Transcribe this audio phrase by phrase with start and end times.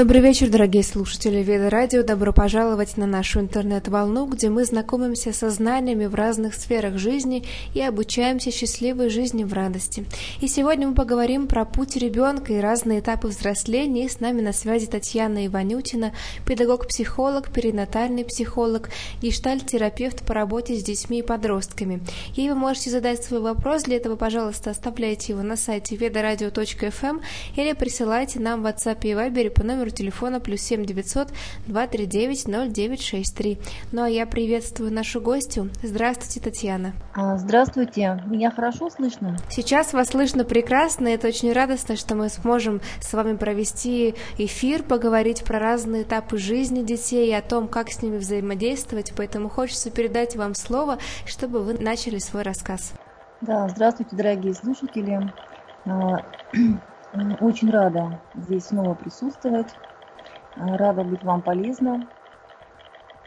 [0.00, 2.02] Добрый вечер, дорогие слушатели Веда Радио.
[2.02, 7.44] Добро пожаловать на нашу интернет-волну, где мы знакомимся со знаниями в разных сферах жизни
[7.74, 10.06] и обучаемся счастливой жизни в радости.
[10.40, 14.06] И сегодня мы поговорим про путь ребенка и разные этапы взросления.
[14.06, 16.14] И с нами на связи Татьяна Иванютина,
[16.46, 18.88] педагог-психолог, перинатальный психолог,
[19.20, 22.00] гештальт-терапевт по работе с детьми и подростками.
[22.36, 23.82] Ей вы можете задать свой вопрос.
[23.82, 27.20] Для этого, пожалуйста, оставляйте его на сайте vedoradio.fm эм
[27.54, 31.28] или присылайте нам в WhatsApp и Viber по номеру номеру телефона плюс 7 900
[31.66, 33.58] 239 0963.
[33.92, 35.70] Ну а я приветствую нашу гостью.
[35.82, 36.92] Здравствуйте, Татьяна.
[37.14, 38.22] А, здравствуйте.
[38.26, 39.36] Меня хорошо слышно?
[39.50, 45.44] Сейчас вас слышно прекрасно, это очень радостно, что мы сможем с вами провести эфир, поговорить
[45.44, 50.36] про разные этапы жизни детей и о том, как с ними взаимодействовать, поэтому хочется передать
[50.36, 52.92] вам слово, чтобы вы начали свой рассказ.
[53.40, 55.32] Да, здравствуйте, дорогие слушатели.
[55.86, 56.24] А,
[57.40, 59.68] очень рада здесь снова присутствовать.
[60.60, 62.06] А, рада быть вам полезна.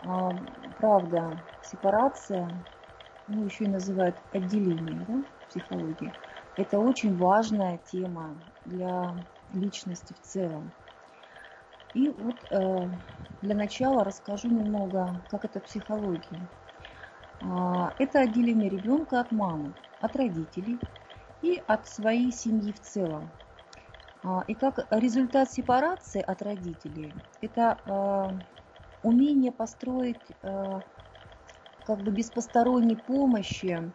[0.02, 0.38] А,
[0.78, 2.64] правда, сепарация,
[3.28, 6.14] ну еще и называют отделение да, в психологии,
[6.56, 9.16] это очень важная тема для
[9.52, 10.74] личности в целом.
[11.94, 12.90] И вот э,
[13.42, 16.48] для начала расскажу немного, как это психология.
[17.42, 20.82] А, это отделение ребенка от мамы, от родителей
[21.42, 23.32] и от своей семьи в целом.
[24.24, 28.34] А, и как результат сепарации от родителей, это а,
[29.02, 30.84] умение построить а,
[31.84, 33.94] как бы без посторонней помощи,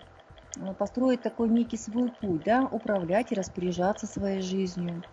[0.78, 5.04] построить такой некий свой путь, да, управлять и распоряжаться своей жизнью.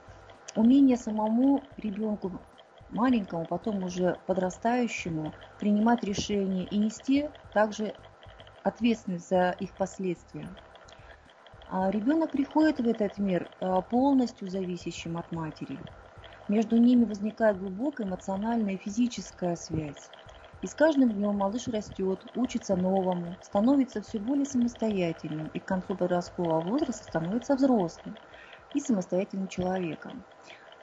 [0.55, 2.45] Умение самому ребенку
[2.89, 7.95] маленькому, потом уже подрастающему, принимать решения и нести также
[8.63, 10.55] ответственность за их последствия.
[11.69, 15.79] А ребенок приходит в этот мир а, полностью зависящим от матери.
[16.47, 20.09] Между ними возникает глубокая эмоциональная и физическая связь.
[20.61, 25.95] И с каждым днем малыш растет, учится новому, становится все более самостоятельным и к концу
[25.95, 28.15] подросткового возраста становится взрослым
[28.73, 30.23] и самостоятельным человеком.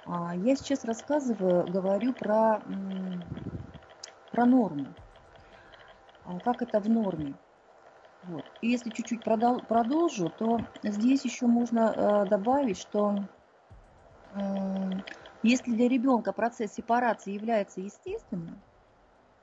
[0.04, 2.60] А, я сейчас рассказываю, говорю про,
[4.32, 4.86] про норму.
[6.44, 7.34] Как это в норме?
[8.22, 8.44] Вот.
[8.60, 11.80] И если чуть-чуть продолжу, то здесь еще можно
[12.24, 13.24] э, добавить, что
[15.42, 18.62] если для ребенка процесс сепарации является естественным,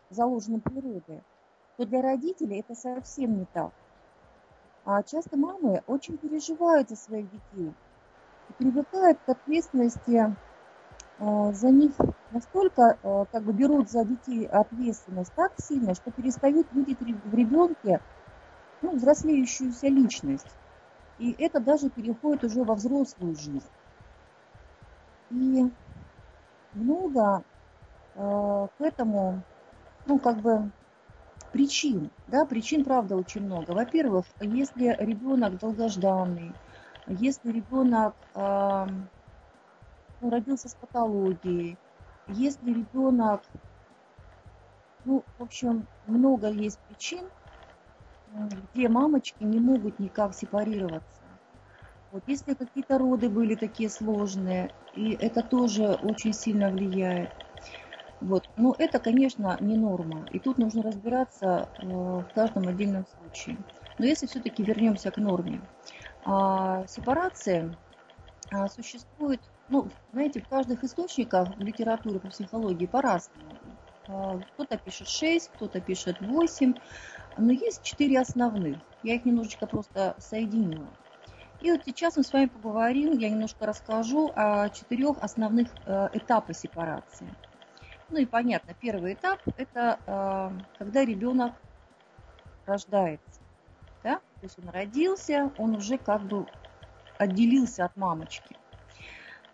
[0.09, 1.22] заложенным природой,
[1.78, 3.72] то для родителей это совсем не так.
[4.85, 7.72] А часто мамы очень переживают за своих детей
[8.50, 10.35] и привыкают к ответственности
[11.19, 11.91] э, за них
[12.31, 18.00] настолько, э, как бы берут за детей ответственность так сильно, что перестают видеть в ребенке
[18.81, 20.47] ну, взрослеющуюся личность.
[21.17, 23.69] И это даже переходит уже во взрослую жизнь.
[25.31, 25.69] И
[26.73, 27.44] много
[28.16, 29.41] э, к этому,
[30.06, 30.72] ну, как бы
[31.51, 33.72] причин, да, причин, правда, очень много.
[33.72, 36.53] Во-первых, если ребенок долгожданный,
[37.07, 38.85] если ребенок э,
[40.22, 41.78] ну, родился с патологией,
[42.28, 43.41] если ребенок,
[45.06, 47.25] ну, в общем, много есть причин,
[48.73, 51.22] где мамочки не могут никак сепарироваться.
[52.12, 57.29] Вот если какие-то роды были такие сложные, и это тоже очень сильно влияет.
[58.22, 58.50] Вот.
[58.57, 60.25] Но это, конечно, не норма.
[60.31, 63.57] И тут нужно разбираться э, в каждом отдельном случае.
[63.97, 65.62] Но если все-таки вернемся к норме.
[66.25, 67.75] А, сепарация
[68.51, 73.51] а, существует, ну, знаете, в каждых источниках в литературе по психологии по-разному.
[74.07, 76.73] А, кто-то пишет 6, кто-то пишет 8.
[77.38, 78.78] Но есть четыре основных.
[79.03, 80.88] Я их немножечко просто соединила.
[81.62, 86.56] И вот сейчас мы с вами поговорим, я немножко расскажу о четырех основных э, этапах
[86.56, 87.28] сепарации.
[88.09, 91.53] Ну и понятно, первый этап– это э, когда ребенок
[92.66, 93.42] рождается.
[94.04, 94.15] Да?
[94.15, 96.45] То есть он родился, он уже как бы
[97.18, 98.56] отделился от мамочки.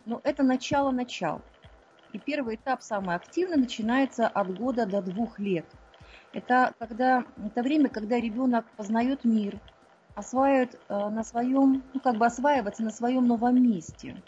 [0.05, 1.41] Но это начало-начал.
[2.13, 5.65] И первый этап, самый активный, начинается от года до двух лет–
[6.35, 9.57] это, когда, это время, когда ребенок познает мир,
[10.15, 14.21] осваивает э, на своем, ну, как бы осваиваться на своем новом месте.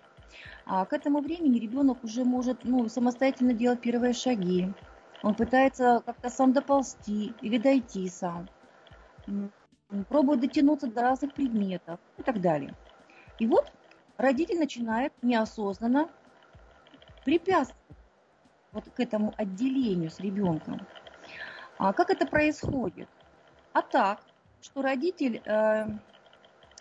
[0.65, 4.73] А к этому времени ребенок уже может ну, самостоятельно делать первые шаги.
[5.21, 8.47] Он пытается как-то сам доползти или дойти сам.
[10.07, 12.73] Пробует дотянуться до разных предметов и так далее.
[13.37, 13.69] И вот
[14.15, 16.07] родитель начинает неосознанно
[17.25, 17.97] препятствовать
[18.71, 20.79] вот к этому отделению с ребенком.
[21.77, 23.07] А как это происходит?
[23.73, 24.19] А так,
[24.61, 25.85] что родитель э,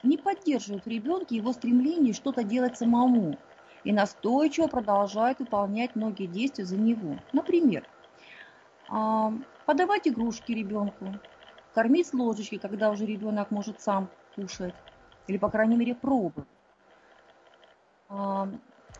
[0.03, 3.37] не поддерживает в ребенке его стремление что-то делать самому.
[3.85, 7.17] и настойчиво продолжают выполнять многие действия за него.
[7.33, 7.85] Например,
[8.89, 9.33] а,
[9.65, 11.13] подавать игрушки ребенку,
[11.73, 14.75] кормить с ложечки, когда уже ребенок может сам кушать,
[15.29, 16.49] или, по крайней мере, пробовать.
[18.09, 18.49] А,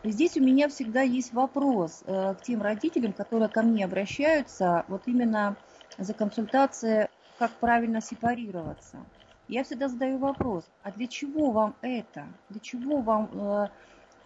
[0.05, 5.01] здесь у меня всегда есть вопрос э, к тем родителям, которые ко мне обращаются, вот
[5.05, 5.57] именно
[5.97, 7.07] за консультацией,
[7.39, 8.99] как правильно сепарироваться.
[9.47, 12.27] Я всегда задаю вопрос, а для чего вам это?
[12.49, 13.67] Для чего вам э,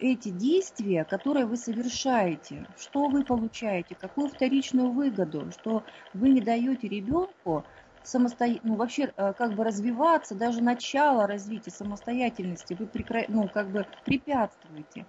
[0.00, 6.88] эти действия, которые вы совершаете, что вы получаете, какую вторичную выгоду, что вы не даете
[6.88, 7.64] ребенку
[8.02, 13.24] самостоятельно, ну, вообще э, как бы развиваться, даже начало развития самостоятельности, вы прекра...
[13.28, 15.06] ну, как бы препятствуете.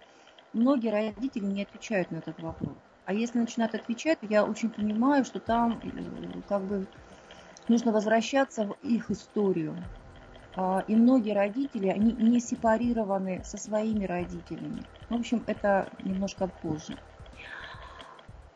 [0.54, 2.78] Многие родители не отвечают на этот вопрос.
[3.06, 5.82] А если начинают отвечать, я очень понимаю, что там
[6.48, 6.88] как бы
[7.68, 9.76] нужно возвращаться в их историю.
[10.56, 14.86] А, и многие родители, они не сепарированы со своими родителями.
[15.10, 16.96] В общем, это немножко позже.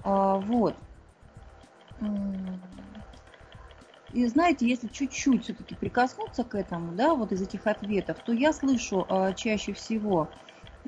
[0.03, 0.75] А, вот.
[4.11, 8.53] И знаете, если чуть-чуть все-таки прикоснуться к этому, да, вот из этих ответов, то я
[8.53, 10.29] слышу э, чаще всего,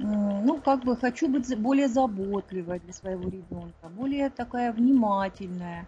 [0.01, 5.87] ну, как бы хочу быть более заботливой для своего ребенка, более такая внимательная.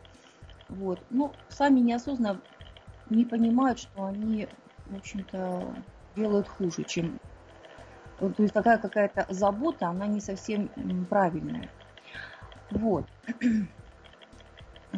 [0.69, 0.99] Вот.
[1.09, 2.41] Ну, сами неосознанно
[3.09, 4.47] не понимают, что они
[4.91, 5.73] в общем-то,
[6.15, 7.19] делают хуже, чем...
[8.19, 10.69] То есть такая какая-то забота, она не совсем
[11.09, 11.69] правильная.
[12.69, 13.05] Вот.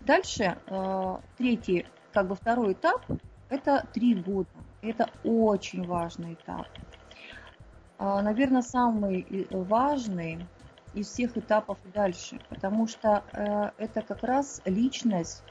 [0.00, 3.04] Дальше, э, третий, как бы второй этап,
[3.50, 4.48] это три года.
[4.80, 6.66] Это очень важный этап.
[7.98, 10.38] А, Наверное, самый важный
[10.94, 15.42] из всех этапов дальше, потому что э, это как раз личность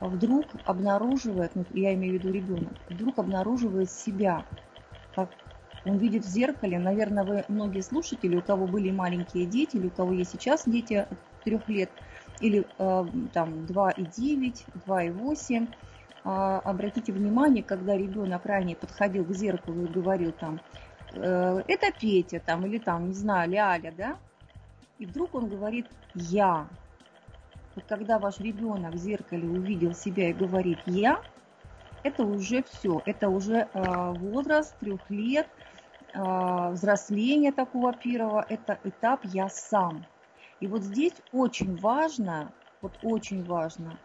[0.00, 4.44] вдруг обнаруживает, ну, я имею в виду ребенок, вдруг обнаруживает себя,
[5.14, 5.28] как
[5.84, 9.90] он видит в зеркале, наверное, вы многие слушатели, у кого были маленькие дети, или у
[9.90, 11.06] кого есть сейчас дети
[11.44, 11.90] трех лет,
[12.40, 16.28] или э, там 2,9, 2,8, э,
[16.64, 20.60] обратите внимание, когда ребенок ранее подходил к зеркалу и говорил там,
[21.16, 24.16] э, это Петя там, или там, не знаю, Ляля, да,
[24.98, 26.66] и вдруг он говорит «я»,
[27.74, 31.20] вот когда ваш ребенок в зеркале увидел себя и говорит «я»,
[32.02, 35.46] это уже все, это уже э, возраст трех лет,
[36.14, 40.04] э, взросление такого первого, это этап «я сам».
[40.60, 43.98] И вот здесь очень важно, вот очень важно,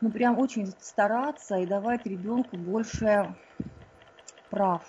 [0.00, 3.34] ну прям очень стараться и давать ребенку больше
[4.50, 4.84] прав.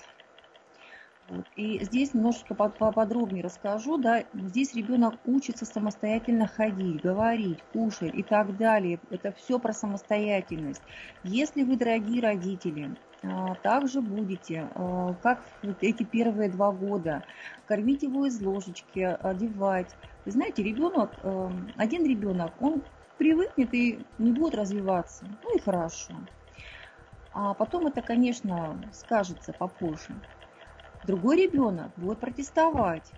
[1.56, 3.98] И здесь немножечко поподробнее расскажу.
[3.98, 9.00] Да, здесь ребенок учится самостоятельно ходить, говорить, кушать и так далее.
[9.10, 10.82] Это все про самостоятельность.
[11.24, 15.44] Если вы, дорогие родители, а, также будете, а, как
[15.82, 17.24] эти первые два года,
[17.66, 19.96] кормить его из ложечки, одевать.
[20.26, 22.84] Вы знаете, ребенок, а, один ребенок, он
[23.18, 25.26] привыкнет и не будет развиваться.
[25.44, 26.14] Ну и хорошо.
[27.34, 30.14] А потом это, конечно, скажется попозже.
[31.04, 33.14] Другой ребенок будет протестовать,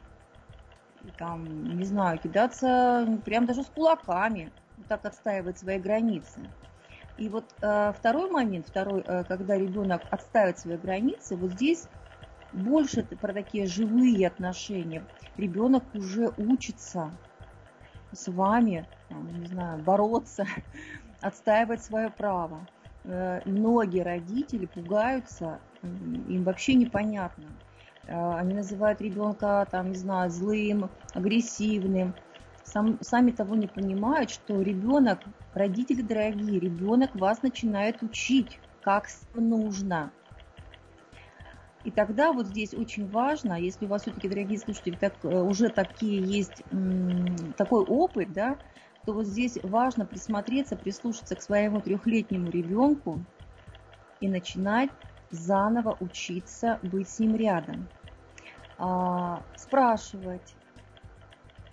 [1.18, 4.52] там, не знаю, кидаться прям даже с кулаками,
[4.88, 6.40] так отстаивать свои границы.
[7.18, 11.88] И вот э, второй момент, второй, э, когда ребенок отстаивает свои границы, вот здесь
[12.54, 15.04] больше про такие живые отношения.
[15.38, 17.12] Ребенок уже учится
[18.12, 20.46] с вами, не знаю, бороться,
[21.22, 22.66] отстаивать свое право.
[23.04, 27.69] Э, многие родители пугаются, им вообще непонятно, Э,
[28.10, 32.14] они называют ребенка, там, не знаю, злым, агрессивным.
[32.64, 35.20] Сам, сами того не понимают, что ребенок,
[35.54, 40.12] родители дорогие, ребенок вас начинает учить, как нужно.
[41.84, 45.70] И тогда вот здесь очень важно, если у вас все-таки, дорогие слушатели, так, э, уже
[45.70, 46.64] такие есть,
[47.58, 48.58] такой опыт, да,
[49.06, 53.24] то вот здесь важно присмотреться, прислушаться к своему трехлетнему ребенку
[54.20, 54.90] и начинать
[55.32, 57.88] заново учиться быть с ним рядом.
[58.82, 60.56] А, спрашивать,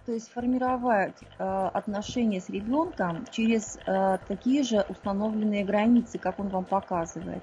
[0.07, 6.49] то есть формировать а, отношения с ребенком через а, такие же установленные границы, как он
[6.49, 7.43] вам показывает.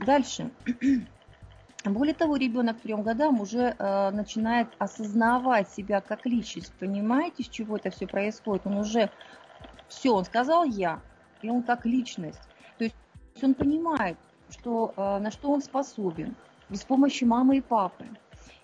[0.00, 0.50] Дальше.
[1.84, 6.72] Более того, ребенок к трем годам уже начинает осознавать себя как личность.
[6.80, 8.66] Понимаете, с чего это все происходит?
[8.66, 9.10] Он уже
[9.88, 11.00] все, он сказал я,
[11.40, 12.40] и он как личность.
[12.78, 12.96] То есть
[13.40, 14.16] он понимает,
[14.50, 16.34] что, на что он способен,
[16.72, 18.06] без помощи мамы и папы.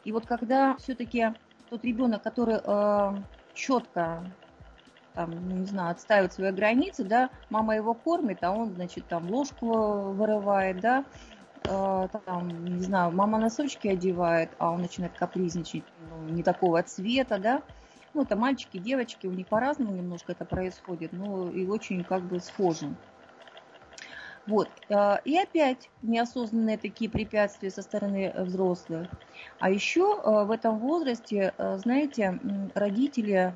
[0.04, 1.34] И вот когда все-таки
[1.68, 3.22] тот ребенок, который э,
[3.54, 4.24] четко
[5.14, 9.28] там, ну, не знаю, отстаивает свои границы, да, мама его кормит, а он, значит, там
[9.28, 11.04] ложку вырывает, да,
[11.64, 17.38] э, там, не знаю, мама носочки одевает, а он начинает капризничать, ну, не такого цвета,
[17.38, 17.62] да,
[18.14, 22.40] ну, это мальчики, девочки, у них по-разному немножко это происходит, но и очень как бы
[22.40, 22.94] схоже.
[24.48, 24.70] Вот.
[24.88, 29.10] Э, и опять неосознанные такие препятствия со стороны взрослых.
[29.58, 32.40] А еще э, в этом возрасте, знаете,
[32.74, 33.54] родители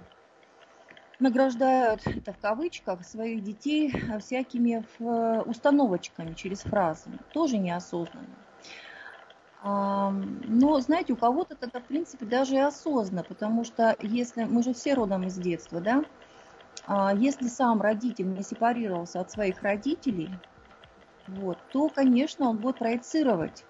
[1.19, 4.85] награждают, это в кавычках, своих детей всякими
[5.49, 8.37] установочками через фразы, тоже неосознанно.
[9.65, 14.75] Но, знаете, у кого-то это, в принципе, даже и осознанно, потому что если, мы же
[14.75, 16.05] все родом из детства, да,
[16.85, 20.31] а если сам родитель не сепарировался от своих родителей,
[21.27, 23.65] вот, то, конечно, он будет проецировать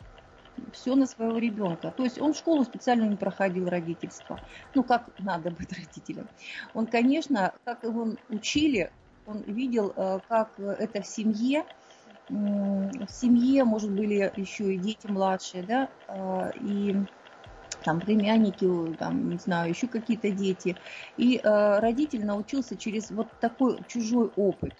[0.72, 1.92] все на своего ребенка.
[1.96, 4.40] То есть он школу специально не проходил родительство.
[4.74, 6.28] Ну, как надо быть родителем.
[6.74, 8.90] Он, конечно, как его учили,
[9.26, 11.64] он видел, э, как это в семье,
[12.28, 16.96] в семье, может, были еще и дети младшие, да, э, и
[17.84, 18.66] там племянники,
[18.96, 20.76] там, не знаю, еще какие-то дети.
[21.16, 24.72] И э, родитель научился через вот такой чужой опыт.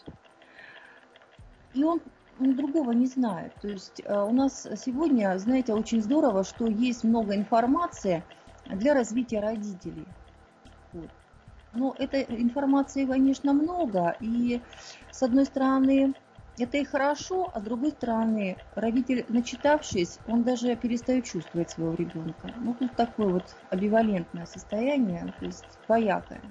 [1.74, 2.00] И он
[2.40, 3.52] он другого не знает.
[3.60, 8.22] То есть э, у нас сегодня, знаете, очень здорово, что есть много информации
[8.66, 10.06] для развития родителей.
[10.92, 11.10] Вот.
[11.74, 14.16] Но этой информации, конечно, много.
[14.20, 14.60] И
[15.10, 16.14] с одной стороны,
[16.58, 22.52] это и хорошо, а с другой стороны, родитель, начитавшись, он даже перестает чувствовать своего ребенка.
[22.56, 26.42] Ну, тут такое вот амбивалентное состояние, то есть двоякое.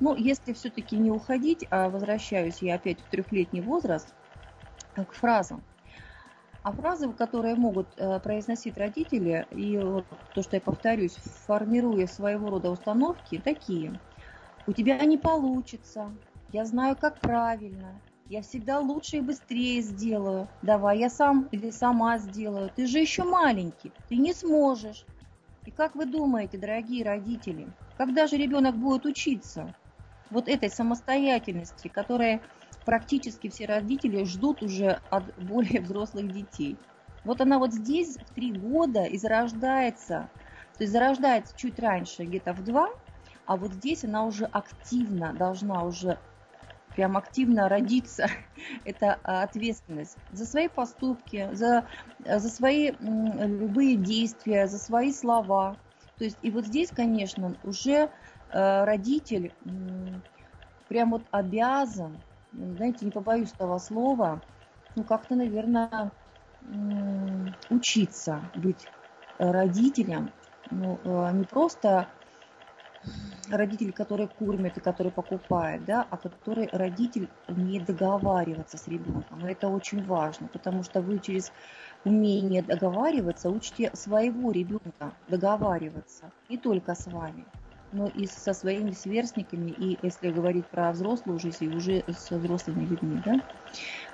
[0.00, 4.12] Но если все-таки не уходить, а возвращаюсь я опять в трехлетний возраст–
[4.94, 5.62] к фразам.
[6.62, 12.50] А фразы, которые могут э, произносить родители, и вот то, что я повторюсь, формируя своего
[12.50, 13.98] рода установки, такие.
[14.66, 16.12] У тебя не получится,
[16.52, 20.46] я знаю, как правильно, я всегда лучше и быстрее сделаю.
[20.62, 22.70] Давай, я сам или сама сделаю.
[22.74, 25.04] Ты же еще маленький, ты не сможешь.
[25.66, 29.74] И как вы думаете, дорогие родители, когда же ребенок будет учиться?
[30.30, 32.40] Вот этой самостоятельности, которая
[32.84, 36.76] практически все родители ждут уже от более взрослых детей.
[37.24, 40.28] Вот она вот здесь в три года и зарождается,
[40.76, 42.88] то есть зарождается чуть раньше, где-то в два,
[43.46, 46.18] а вот здесь она уже активно должна уже
[46.94, 48.26] прям активно родиться.
[48.84, 51.86] Это ответственность за свои поступки, за,
[52.24, 55.76] за свои любые действия, за свои слова.
[56.18, 58.10] То есть и вот здесь, конечно, уже
[58.52, 59.52] э, родитель
[60.88, 62.18] прям вот обязан
[62.52, 64.42] знаете, не побоюсь этого слова,
[64.94, 66.12] ну как-то, наверное,
[67.70, 68.88] учиться быть
[69.38, 70.32] родителем,
[70.70, 72.08] ну, э, не просто
[73.50, 79.44] родитель, который кормит и который покупает, да, а который родитель умеет договариваться с ребенком.
[79.44, 81.50] Это очень важно, потому что вы через
[82.04, 87.44] умение договариваться учите своего ребенка договариваться, не только с вами
[87.92, 92.84] но и со своими сверстниками, и если говорить про взрослую жизнь, и уже со взрослыми
[92.86, 93.22] людьми.
[93.24, 93.40] Да?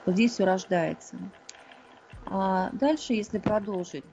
[0.05, 1.17] Вот здесь все рождается.
[2.27, 4.05] А дальше, если продолжить,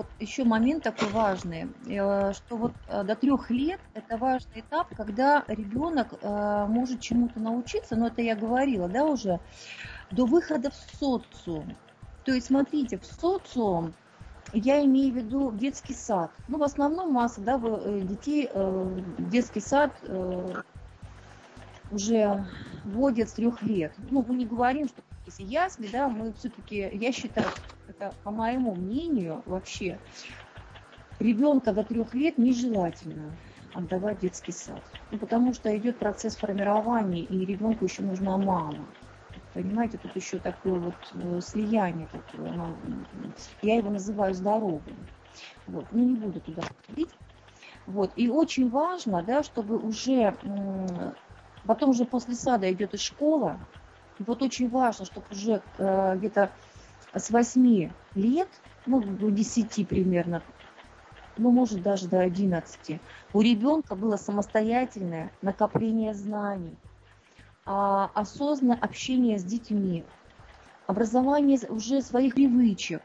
[0.00, 4.88] вот еще момент такой важный, э, что вот э, до трех лет это важный этап,
[4.96, 9.40] когда ребенок э, может чему-то научиться, но это я говорила, да, уже,
[10.10, 11.76] до выхода в социум.
[12.24, 13.92] То есть, смотрите, в социум
[14.52, 16.30] я имею в виду детский сад.
[16.48, 20.62] Ну, в основном масса да, э, детей э, детский сад э,
[21.90, 22.44] уже
[22.84, 23.92] вводят с трех лет.
[24.10, 27.46] Ну, мы не говорим, что если ясли, да, мы все-таки, я считаю,
[27.88, 29.98] это по моему мнению вообще,
[31.18, 33.30] ребенка до трех лет нежелательно
[33.74, 34.82] отдавать детский сад.
[35.10, 38.86] Ну, потому что идет процесс формирования, и ребенку еще нужна мама.
[39.54, 42.50] Понимаете, тут еще такое вот э, слияние такое.
[42.50, 42.76] Оно,
[43.62, 44.82] я его называю здоровым.
[45.66, 47.10] Вот, ну не буду туда ходить.
[47.86, 50.34] Вот, и очень важно, да, чтобы уже,
[51.66, 53.58] потом уже после сада идет и школа,
[54.18, 56.52] и вот очень важно, чтобы уже э, где-то
[57.14, 58.48] с 8 лет,
[58.86, 60.42] ну, до 10 примерно,
[61.36, 63.00] ну, может, даже до 11,
[63.32, 66.76] у ребенка было самостоятельное накопление знаний,
[67.70, 70.04] осознанное общение с детьми,
[70.86, 73.00] образование уже своих привычек,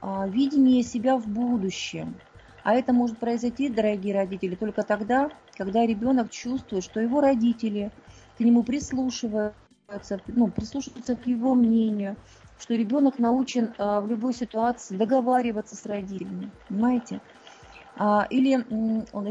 [0.00, 2.14] а, видение себя в будущем.
[2.62, 7.90] А это может произойти, дорогие родители, только тогда, когда ребенок чувствует, что его родители
[8.36, 12.16] к нему прислушиваются, ну, прислушиваются к его мнению,
[12.58, 16.50] что ребенок научен а, в любой ситуации договариваться с родителями.
[16.68, 17.20] Понимаете?
[17.98, 18.52] А, или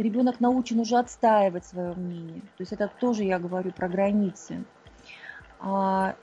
[0.01, 2.41] ребенок научен уже отстаивать свое мнение.
[2.41, 4.65] То есть это тоже я говорю про границы.
[5.59, 6.15] А,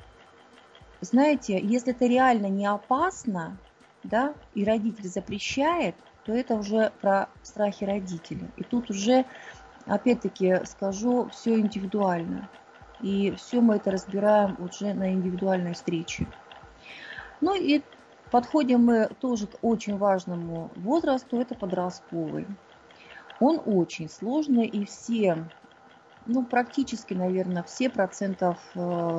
[1.01, 3.57] знаете, если это реально не опасно,
[4.03, 5.95] да, и родитель запрещает,
[6.25, 8.49] то это уже про страхи родителя.
[8.57, 9.25] И тут уже,
[9.87, 12.49] опять-таки, скажу, все индивидуально.
[13.01, 16.27] И все мы это разбираем уже на индивидуальной встрече.
[17.41, 17.83] Ну и
[18.33, 22.47] подходим мы тоже к очень важному возрасту, это подростковый.
[23.39, 25.45] Он очень сложный, и все,
[26.25, 28.79] ну практически, наверное, все процентов, э,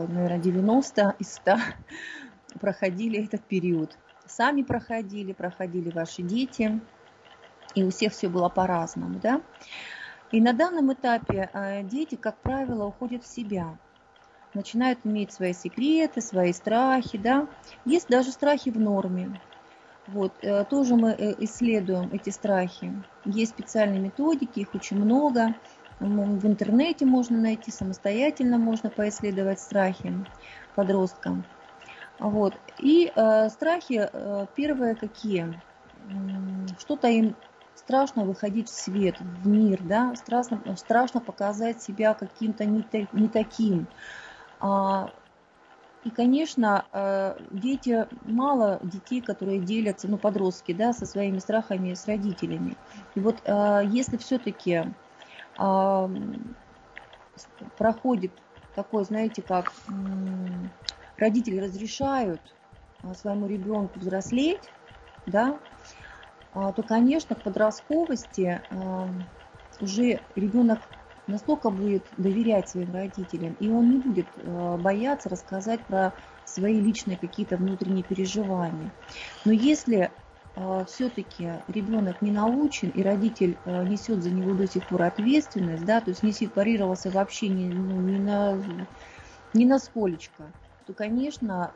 [0.09, 1.57] наверное, 90 из 100
[2.59, 3.95] проходили этот период.
[4.25, 6.81] Сами проходили, проходили ваши дети,
[7.75, 9.41] и у всех все было по-разному, да.
[10.31, 13.77] И на данном этапе э, дети, как правило, уходят в себя,
[14.53, 17.47] начинают иметь свои секреты, свои страхи, да.
[17.85, 19.39] Есть даже страхи в норме.
[20.07, 22.93] Вот, э, тоже мы э, исследуем эти страхи.
[23.25, 25.55] Есть специальные методики, их очень много.
[25.99, 30.13] В интернете можно найти, самостоятельно можно поисследовать страхи
[30.75, 31.45] подросткам.
[32.19, 32.53] Вот.
[32.79, 35.53] И э, страхи э, первые какие?
[36.79, 37.35] Что-то им
[37.75, 43.87] страшно выходить в свет, в мир, да, страшно, страшно показать себя каким-то не, не таким.
[44.63, 45.13] А,
[46.03, 52.05] и, конечно, э, дети, мало детей, которые делятся, ну, подростки, да, со своими страхами с
[52.05, 52.77] родителями.
[53.13, 54.83] И вот э, если все-таки
[55.57, 56.09] а,
[57.77, 58.31] проходит
[58.73, 59.73] такой, знаете, как
[61.17, 62.55] родители разрешают
[63.01, 64.71] а, своему ребенку взрослеть,
[65.25, 65.59] да,
[66.53, 68.61] то, конечно, к подростковости
[69.79, 70.81] уже ребенок
[71.27, 76.13] настолько будет доверять своим родителям, и он не будет а, бояться рассказать про
[76.45, 78.91] свои личные какие-то внутренние переживания.
[79.45, 80.11] Но если
[80.85, 86.11] все-таки ребенок не научен, и родитель несет за него до сих пор ответственность, да, то
[86.11, 88.61] есть не сепарировался вообще ни, ну, ни, на,
[89.55, 90.51] ни на сколечко,
[90.85, 91.71] то, конечно,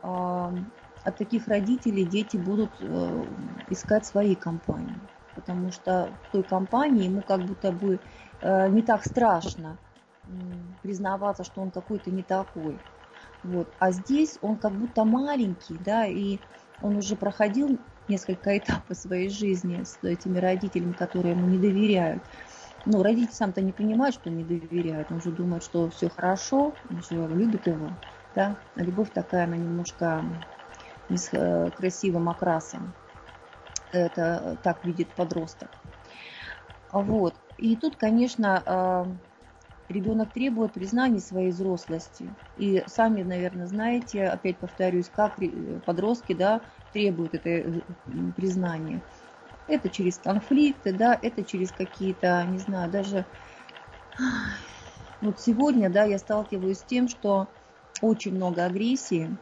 [1.07, 3.25] от таких родителей дети будут э,
[3.69, 4.99] искать свои компании.
[5.35, 7.99] Потому что в той компании ему как будто бы э,
[8.41, 9.77] не так страшно
[10.81, 12.77] признаваться, что он какой-то не такой.
[13.43, 13.71] Вот.
[13.79, 16.39] А здесь он как будто маленький, да, и
[16.81, 22.23] он уже проходил несколько этапов своей жизни с этими родителями, которые ему не доверяют.
[22.85, 27.03] Ну, родитель сам-то не понимает, что не доверяют, он же думает, что все хорошо, он
[27.03, 27.89] же любит его,
[28.35, 28.55] да.
[28.75, 30.23] А любовь такая, она немножко
[31.09, 32.93] с э, красивым окрасом.
[33.91, 35.69] Это так видит подросток.
[36.91, 37.33] Вот.
[37.57, 42.35] И тут, конечно, э, ребенок требует признания своей взрослости.
[42.55, 45.39] И сами, наверное, знаете, опять повторюсь, как
[45.85, 46.61] подростки да,
[46.93, 47.81] требуют это э,
[48.35, 49.01] признания.
[49.67, 53.25] Это через конфликты, да, это через какие-то, не знаю, даже...
[55.19, 57.49] Вот сегодня, да, я сталкиваюсь с тем, что
[58.01, 59.35] очень много агрессии,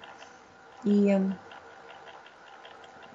[0.84, 1.18] и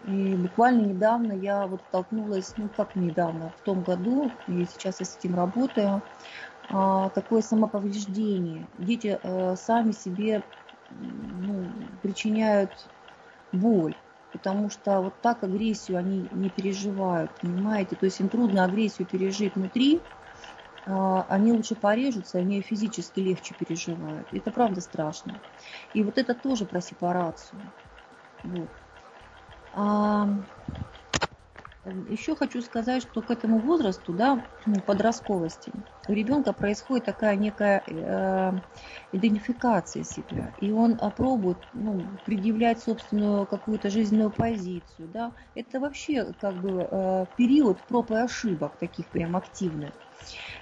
[0.02, 5.06] и буквально недавно я вот столкнулась, ну как недавно, в том году, и сейчас я
[5.06, 6.02] с этим работаю,
[6.68, 8.68] а, такое самоповреждение.
[8.78, 10.44] Дети э, сами себе
[10.88, 12.70] ну, причиняют
[13.52, 13.94] боль,
[14.32, 17.96] потому что вот так агрессию они не переживают, понимаете?
[17.96, 20.02] То есть им трудно агрессию пережить внутри,
[20.86, 24.28] а, они лучше порежутся, они физически легче переживают.
[24.32, 25.40] Это правда страшно.
[25.92, 27.60] И вот это тоже про сепарацию.
[28.42, 28.70] Вот.
[32.08, 35.72] Еще хочу сказать, что к этому возрасту, да, ну, подростковости,
[36.08, 38.52] у ребенка происходит такая некая э,
[39.12, 45.32] идентификация себя, и он пробует ну, предъявлять собственную какую-то жизненную позицию, да.
[45.54, 49.94] Это вообще как бы э, период проб и ошибок таких прям активных.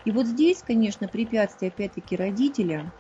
[0.05, 2.93] И вот здесь, конечно, препятствие опять-таки родителя,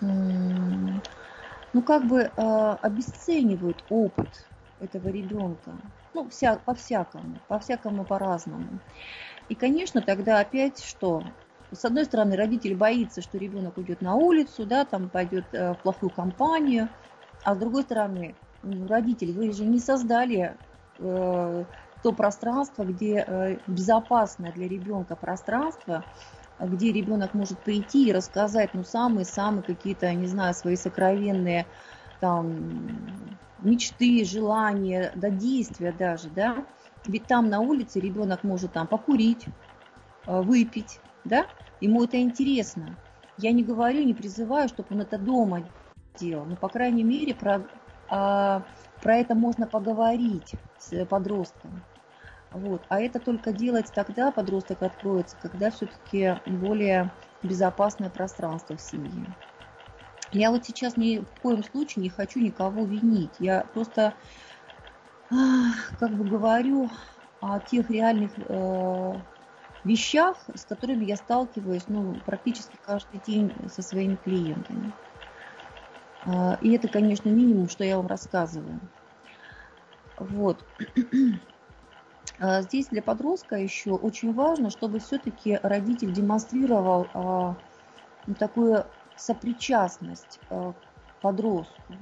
[0.00, 4.49] ну как бы э, обесценивают опыт
[4.80, 5.72] этого ребенка.
[6.14, 8.80] Ну, вся, по-всякому, по-всякому по-разному.
[9.48, 11.22] И, конечно, тогда опять что?
[11.72, 15.78] С одной стороны, родитель боится, что ребенок уйдет на улицу, да, там пойдет э, в
[15.78, 16.88] плохую компанию,
[17.44, 20.56] а с другой стороны, родитель, вы же не создали
[20.98, 21.64] э,
[22.02, 26.04] то пространство, где э, безопасное для ребенка пространство,
[26.58, 31.66] где ребенок может прийти и рассказать, ну, самые-самые какие-то, не знаю, свои сокровенные
[32.20, 36.66] там мечты, желания, до действия даже, да,
[37.06, 39.46] ведь там на улице ребенок может там покурить,
[40.26, 41.46] э, выпить, да,
[41.80, 42.96] ему это интересно.
[43.36, 45.62] Я не говорю, не призываю, чтобы он это дома
[46.16, 47.62] делал, но, по крайней мере, про,
[48.08, 48.62] а,
[49.02, 51.82] про это можно поговорить с подростком.
[52.52, 52.82] Вот.
[52.88, 57.10] А это только делать тогда подросток откроется, когда все-таки более
[57.42, 59.26] безопасное пространство в семье.
[60.32, 63.32] Я вот сейчас ни в коем случае не хочу никого винить.
[63.38, 64.14] Я просто
[65.28, 66.90] как бы говорю
[67.40, 69.12] о тех реальных э,
[69.84, 74.92] вещах, с которыми я сталкиваюсь ну, практически каждый день со своими клиентами.
[76.26, 78.80] Э, и это, конечно, минимум, что я вам рассказываю.
[80.18, 80.62] Вот.
[82.38, 87.56] А здесь для подростка еще очень важно, чтобы все-таки родитель демонстрировал а,
[88.26, 88.84] ну, такую
[89.20, 90.76] сопричастность а, к
[91.20, 91.98] подростку.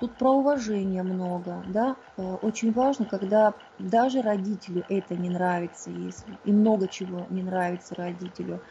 [0.00, 6.52] Тут про уважение много, да, очень важно, когда даже родителю это не нравится, если и
[6.52, 8.62] много чего не нравится родителю,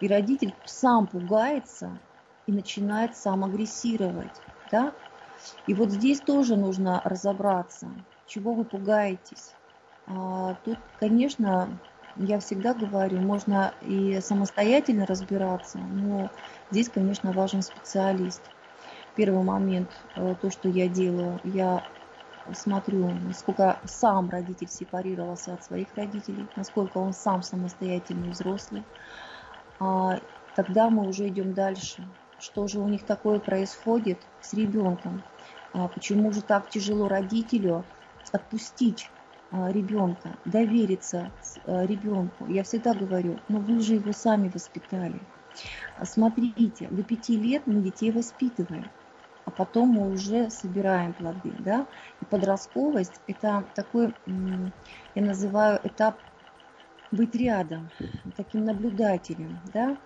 [0.00, 1.98] и родитель сам пугается
[2.46, 4.94] и начинает сам агрессировать, да,
[5.66, 7.90] и вот здесь тоже нужно разобраться,
[8.24, 9.54] чего вы пугаетесь,
[10.06, 11.78] а, тут, конечно,
[12.16, 16.30] я всегда говорю, можно и самостоятельно разбираться, но
[16.70, 18.42] здесь, конечно, важен специалист.
[19.14, 21.82] Первый момент, э, то, что я делаю, я
[22.52, 28.84] смотрю, насколько сам родитель сепарировался от своих родителей, насколько он сам самостоятельный взрослый.
[29.78, 30.20] А,
[30.54, 32.04] тогда мы уже идем дальше.
[32.38, 35.22] Что же у них такое происходит с ребенком?
[35.72, 37.84] А, почему же так тяжело родителю
[38.32, 39.10] отпустить
[39.70, 41.30] ребенка, довериться
[41.64, 42.46] а, ребенку.
[42.46, 45.20] Я всегда говорю, но вы же его сами воспитали.
[45.98, 48.90] А, смотрите, до пяти лет мы детей воспитываем,
[49.44, 51.52] а потом мы уже собираем плоды.
[51.58, 51.86] Да?
[52.20, 54.14] И подростковость– это такой,
[55.14, 56.16] я называю этап
[57.10, 57.88] быть рядом,
[58.36, 59.58] таким наблюдателем.
[59.72, 59.96] Да?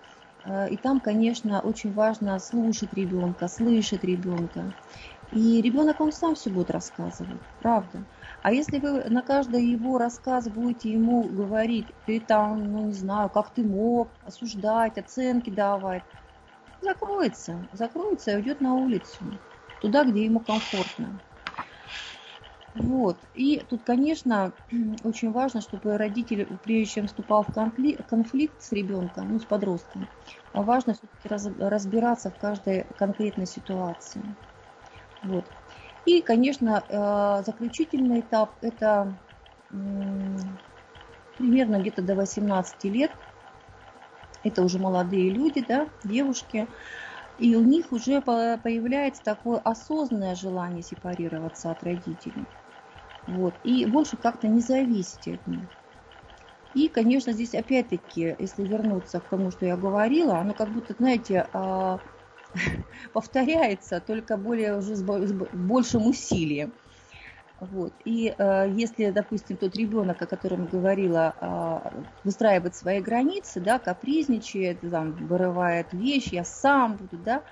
[0.69, 4.73] И там, конечно, очень важно слушать ребенка, слышать ребенка.
[5.31, 8.03] И ребенок, он сам все будет рассказывать, правда.
[8.41, 13.29] А если вы на каждый его рассказ будете ему говорить, ты там, ну не знаю,
[13.29, 16.03] как ты мог, осуждать, оценки давать,
[16.81, 19.39] закроется, закроется и уйдет на улицу,
[19.79, 21.19] туда, где ему комфортно.
[22.73, 23.17] Вот.
[23.33, 24.53] И тут, конечно,
[25.03, 30.07] очень важно, чтобы родитель, прежде чем вступал в конфликт, конфликт с ребенком, ну, с подростком,
[30.53, 34.23] важно все-таки разбираться в каждой конкретной ситуации.
[35.21, 35.51] Вот.
[36.05, 39.13] И, конечно, э, заключительный этап– это
[41.37, 43.11] примерно где-то до 18 лет.
[44.43, 46.67] Это уже молодые люди, да, девушки.
[47.37, 52.45] И у них уже появляется такое осознанное желание сепарироваться от родителей.
[53.27, 53.53] Вот.
[53.63, 55.69] И больше как-то не зависеть от них.
[56.73, 61.47] И, конечно, здесь опять-таки, если вернуться к тому, что я говорила, оно как будто, знаете,
[61.53, 61.99] а,
[63.13, 66.73] повторяется, только более уже с большим усилием.
[67.61, 67.93] Вот.
[68.05, 74.79] И э, если, допустим, тот ребенок, о котором говорила, э, выстраивает свои границы, да, капризничает,
[74.81, 77.43] там, вырывает вещь, я сам буду, да,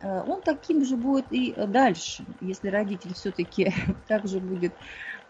[0.00, 3.72] э, он таким же будет и дальше, если родитель все-таки
[4.08, 4.72] также будет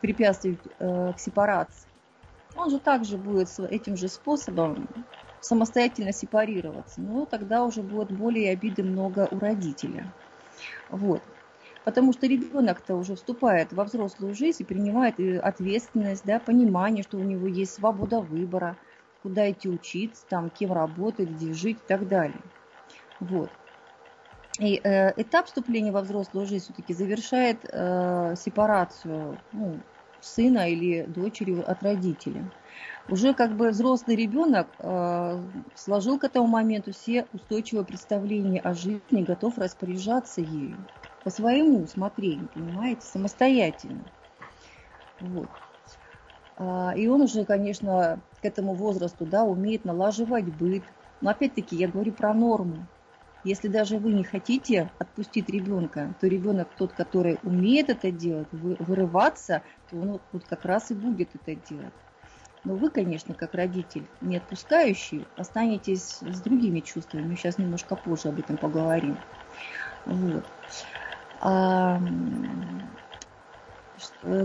[0.01, 1.87] препятствовать э, к сепарации.
[2.57, 4.89] Он же также будет этим же способом
[5.47, 10.13] самостоятельно сепарироваться, но тогда уже будет более обиды много у родителя.
[10.91, 11.23] Вот.
[11.85, 17.17] Потому что ребенок-то уже вступает во взрослую жизнь и принимает э, ответственность, да, понимание, что
[17.17, 18.77] у него есть свобода выбора,
[19.23, 22.41] куда идти учиться, там, кем работать, где жить и так далее.
[23.21, 23.51] Вот.
[24.59, 29.79] И э, этап вступления во взрослую жизнь все-таки завершает э, сепарацию ну,
[30.27, 32.51] сына или дочери от родителя
[33.09, 39.23] уже как бы взрослый ребенок э, сложил к этому моменту все устойчивые представления о жизни,
[39.23, 40.87] готов распоряжаться ею
[41.23, 44.05] по своему усмотрению, понимаете, самостоятельно.
[45.21, 45.51] Вот.
[46.57, 50.85] А, и он уже, конечно, к этому возрасту да, умеет налаживать быт.
[51.21, 52.87] Но опять-таки я говорю про норму.
[53.47, 59.63] Если даже вы не хотите отпустить ребенка, то ребенок тот, который умеет это делать, вырываться,
[59.89, 61.95] то он вот как раз и будет это делать.
[62.65, 67.23] Но вы, конечно, как родитель, не отпускающий, останетесь с другими чувствами.
[67.23, 69.17] Мы сейчас немножко позже об этом поговорим.
[70.07, 70.45] Вот.
[71.39, 72.01] А,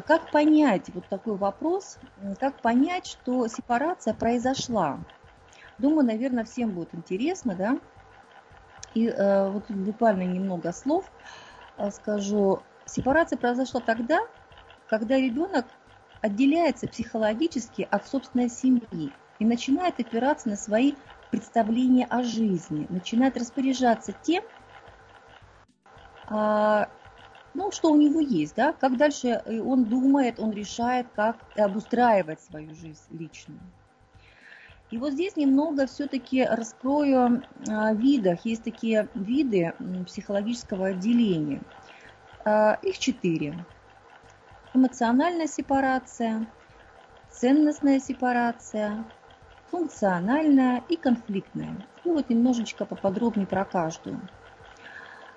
[0.05, 1.97] как понять, вот такой вопрос,
[2.39, 4.99] как понять, что сепарация произошла?
[5.79, 7.79] Думаю, наверное, всем будет интересно, да?
[8.93, 11.05] И э, вот буквально немного слов
[11.77, 12.63] э, скажу.
[12.85, 14.19] Сепарация произошла тогда,
[14.87, 15.65] когда ребенок
[16.21, 20.95] отделяется психологически от собственной семьи и начинает опираться на свои
[21.29, 24.43] представления о жизни, начинает распоряжаться тем,
[26.25, 26.89] а,
[27.53, 32.41] ну, что у него есть, да, как дальше э, он думает, он решает, как обустраивать
[32.41, 33.59] свою жизнь личную.
[34.91, 38.45] И вот здесь немного все-таки раскрою о видах.
[38.45, 39.73] Есть такие виды
[40.05, 41.61] психологического отделения.
[42.43, 43.55] А, их четыре.
[44.73, 46.45] Эмоциональная сепарация,
[47.29, 49.05] ценностная сепарация,
[49.69, 51.75] функциональная и конфликтная.
[52.03, 54.19] И вот немножечко поподробнее про каждую.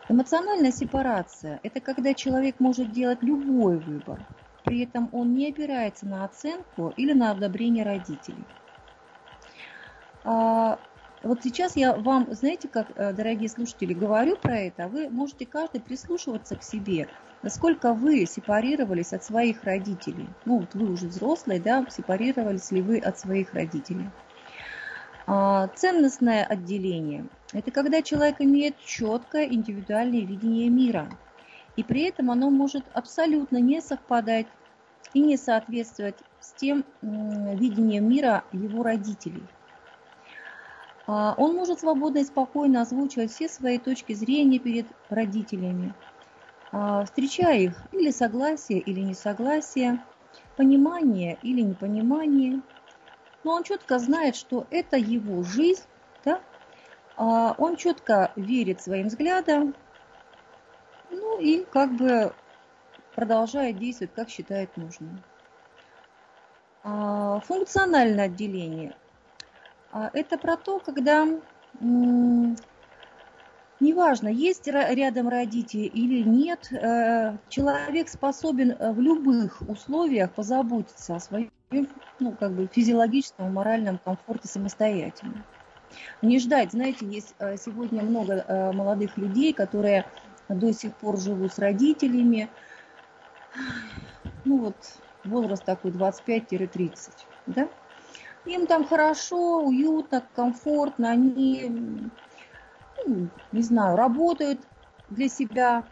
[0.09, 4.21] Эмоциональная сепарация– это когда человек может делать любой выбор,
[4.65, 8.45] при этом он не опирается на оценку или на одобрение родителей.
[10.25, 10.79] А,
[11.23, 15.45] вот сейчас я вам, знаете, как, э, дорогие слушатели, говорю про это, а вы можете
[15.45, 17.09] каждый прислушиваться к себе,
[17.43, 20.29] насколько вы сепарировались от своих родителей.
[20.47, 24.07] Ну, вот вы уже взрослые, да, сепарировались ли вы от своих родителей.
[25.27, 31.09] А, ценностное отделение– это когда человек имеет четкое индивидуальное видение мира,
[31.77, 34.47] и при этом оно может абсолютно не совпадать
[35.13, 39.43] и не соответствовать с тем видением мира его родителей.
[41.07, 45.93] А, он может свободно и спокойно озвучивать все свои точки зрения перед родителями,
[46.73, 50.01] а, встречая их или согласие, или несогласие,
[50.57, 52.61] понимание или непонимание.
[53.43, 55.85] Но он четко знает, что это его жизнь,
[56.25, 56.41] да?
[57.17, 59.75] А, он четко верит своим взглядам,
[61.11, 62.33] ну и как бы
[63.15, 65.23] продолжает действовать, как считает нужным.
[66.83, 68.95] Функциональное отделение–
[70.13, 71.27] это про то, когда
[73.81, 81.21] неважно, есть рядом родители или нет, э, человек способен э, в любых условиях позаботиться о
[81.21, 81.51] своем
[82.21, 85.45] ну, как бы физиологическом, моральном комфорте самостоятельно.
[86.23, 90.07] Не ждать, знаете, есть э, сегодня много молодых людей, которые
[90.49, 92.49] до сих пор живут с родителями.
[94.45, 94.77] Ну вот,
[95.25, 97.11] возраст такой 25-30,
[97.47, 97.69] да?
[98.47, 101.71] Им там хорошо, уютно, комфортно, они,
[103.07, 104.61] ну, не знаю, работают
[105.09, 105.85] для себя,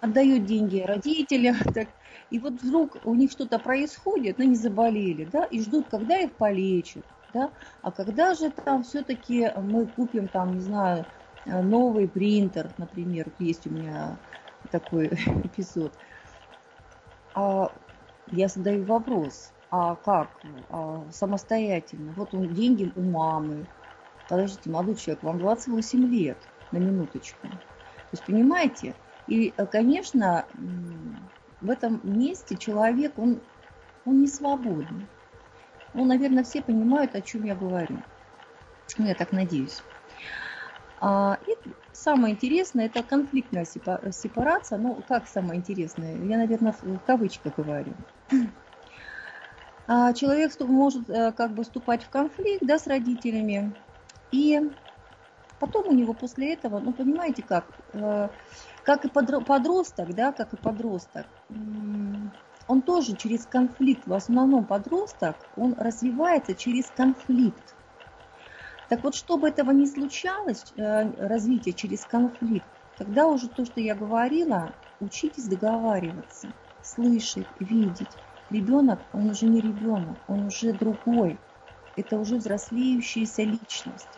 [0.00, 1.56] отдают деньги родителям.
[1.74, 1.88] Так.
[2.30, 6.32] И вот вдруг у них что-то происходит, ну, не заболели, да, и ждут, когда их
[6.36, 7.50] полечат, да,
[7.82, 11.06] а когда же там все-таки мы купим там, не знаю,
[11.44, 14.18] новый принтер, например, есть у меня
[14.70, 15.08] такой
[15.44, 15.92] эпизод.
[17.34, 17.72] А
[18.30, 20.30] я задаю вопрос, а как?
[20.70, 22.12] А, самостоятельно.
[22.12, 23.66] Вот он, деньги у мамы.
[24.28, 26.38] Подождите, молодой человек, вам 28 лет,
[26.70, 27.48] на минуточку.
[27.48, 28.94] То есть, понимаете?
[29.26, 30.46] И, э, конечно,
[31.60, 33.40] в этом месте человек, он,
[34.04, 35.06] он не свободен.
[35.94, 37.96] Ну, наверное, все понимают, о чем я говорю.
[38.98, 39.82] Ну, я так надеюсь.
[41.00, 41.52] А, и
[41.92, 44.78] самое интересное– это конфликтная сепарация.
[44.78, 46.16] Ну, как самое интересное?
[46.24, 47.94] Я, наверное, в кавычках говорю.
[49.90, 53.72] А, человек может э, как бы вступать в конфликт да, с родителями,
[54.30, 54.60] и
[55.58, 58.28] потом у него после этого, ну понимаете как, э,
[58.84, 65.72] как и подросток, да, как и подросток, он тоже через конфликт, в основном подросток, он
[65.72, 67.74] развивается через конфликт.
[68.90, 72.66] Так вот, чтобы этого не случалось, э, развитие через конфликт,
[72.98, 78.18] тогда уже то, что я говорила, учитесь договариваться, слышать, видеть
[78.50, 81.38] Ребенок, он уже не ребенок, он уже другой.
[81.96, 84.08] Это уже взрослеющаяся личность.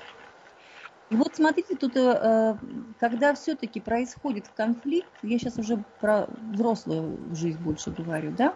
[1.10, 2.56] И вот смотрите, тут, э,
[3.00, 8.54] когда все-таки происходит конфликт, я сейчас уже про взрослую жизнь больше говорю, да,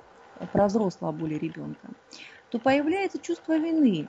[0.53, 1.89] про взрослого более ребенка,
[2.51, 4.07] то появляется чувство вины.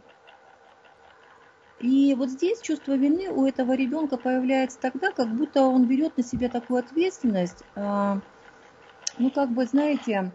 [1.79, 6.23] И вот здесь чувство вины у этого ребенка появляется тогда, как будто он берет на
[6.23, 8.19] себя такую ответственность, э,
[9.17, 10.31] ну как бы, знаете,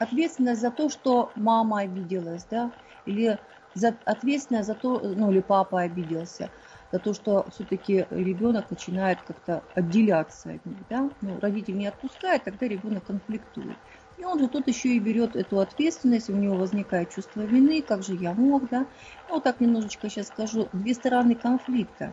[0.00, 2.72] ответственность за то, что мама обиделась, да,
[3.06, 3.38] или
[3.74, 6.50] за, ответственность за то, ну или папа обиделся,
[6.90, 12.44] за то, что все-таки ребенок начинает как-то отделяться от них, да, ну, родитель не отпускает,
[12.44, 13.76] тогда ребенок конфликтует.
[14.16, 18.02] И он же тут еще и берет эту ответственность, у него возникает чувство вины, как
[18.02, 18.86] же я мог, да.
[19.28, 22.12] Ну, вот так немножечко сейчас скажу, две стороны конфликта.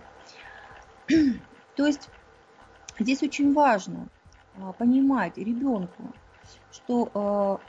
[1.75, 2.09] То есть
[2.99, 4.07] здесь очень важно
[4.77, 6.11] понимать ребенку,
[6.71, 7.59] что, а,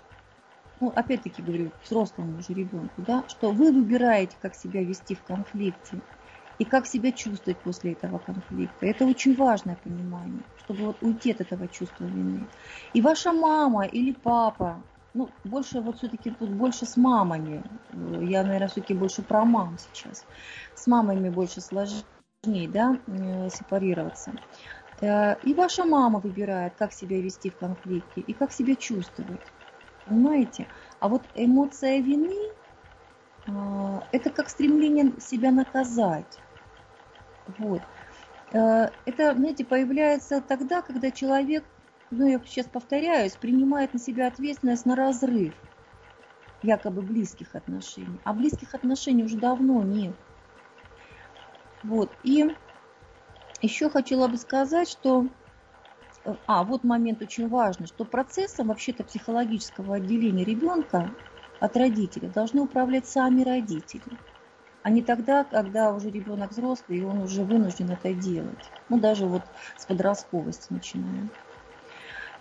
[0.81, 6.01] ну, опять-таки говорю, взрослому уже ребенку, да, что вы выбираете, как себя вести в конфликте
[6.59, 8.87] и как себя чувствовать после этого конфликта.
[8.87, 12.46] Это очень важное понимание, чтобы вот уйти от этого чувства вины.
[12.92, 14.83] И ваша мама или папа,
[15.14, 17.62] ну, больше вот все-таки тут больше с мамами,
[18.20, 20.24] я, наверное, все-таки больше про мам сейчас,
[20.74, 24.33] с мамами больше сложнее, да, э, сепарироваться.
[25.00, 29.40] Э, и ваша мама выбирает, как себя вести в конфликте и как себя чувствовать.
[30.06, 30.66] Понимаете?
[31.00, 32.50] А вот эмоция вины
[33.46, 36.38] а,– это как стремление себя наказать.
[37.58, 37.82] Вот.
[38.52, 41.64] Э, это, знаете, появляется тогда, когда человек,
[42.11, 45.54] ну я сейчас повторяюсь, принимает на себя ответственность на разрыв
[46.62, 48.18] якобы близких отношений.
[48.24, 50.16] А близких отношений уже давно нет.
[51.84, 52.11] Вот.
[52.24, 52.52] И
[53.61, 55.31] еще хотела бы сказать, что
[56.25, 61.14] э, а, вот момент очень важный, что процессом вообще-то психологического отделения ребенка
[61.59, 64.18] от родителя должны управлять сами родители,
[64.83, 68.73] а не тогда, когда уже ребенок взрослый, и он уже вынужден это делать.
[68.88, 71.33] Ну, даже вот с подростковости начинаем.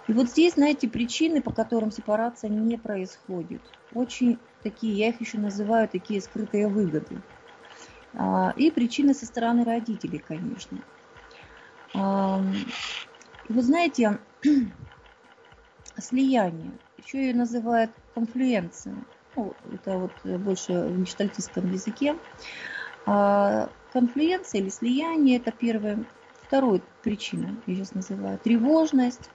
[0.08, 5.38] И вот здесь, знаете, причины, по которым сепарация не происходит, очень такие, я их еще
[5.38, 7.23] называю такие скрытые выгоды.
[8.13, 10.82] А, и причины со стороны родителей, конечно.
[11.93, 14.19] Вы знаете,
[16.00, 18.95] слияние, еще ее называют конфлюенция.
[19.36, 22.15] Ну, это вот больше в гештальтистском языке.
[23.06, 26.04] А, конфлюенция или слияние– это первая.
[26.41, 29.30] Вторая причина, я сейчас называю, тревожность.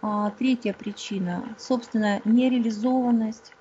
[0.00, 3.52] А, третья причина– собственная нереализованность.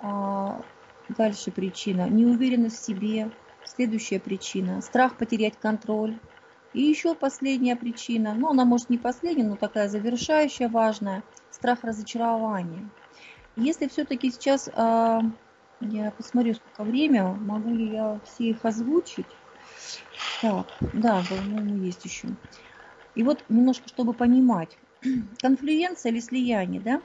[0.00, 0.64] А,
[1.08, 3.30] дальше причина– неуверенность в себе.
[3.64, 6.18] Следующая причина– страх потерять контроль.
[6.72, 12.88] И еще последняя причина, ну она может не последняя, но такая завершающая, важная, страх разочарования.
[13.56, 15.20] Если все-таки сейчас, а,
[15.80, 19.26] я посмотрю, сколько время, могу ли я все их озвучить.
[20.40, 22.28] Так, да, по-моему, есть еще.
[23.14, 24.78] И вот немножко, чтобы понимать,
[25.42, 27.02] конфлюенция или слияние, да,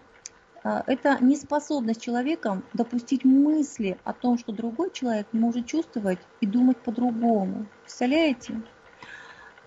[0.64, 6.78] а, это неспособность человека допустить мысли о том, что другой человек может чувствовать и думать
[6.78, 7.68] по-другому.
[7.82, 8.62] Представляете?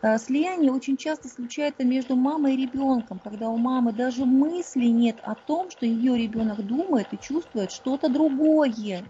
[0.01, 5.17] Э, слияние очень часто случается между мамой и ребенком, когда у мамы даже мысли нет
[5.23, 9.05] о том, что ее ребенок думает и чувствует что-то другое.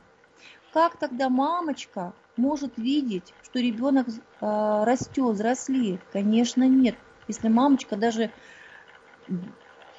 [0.73, 6.01] Как тогда мамочка может видеть, что ребенок э, растет, взрослеет?
[6.11, 6.97] Конечно, нет.
[7.27, 8.33] Если мамочка даже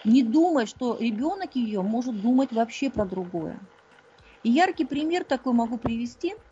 [0.03, 3.59] не думает, что ребенок ее может думать вообще про другое.
[4.41, 6.33] И яркий пример такой могу привести–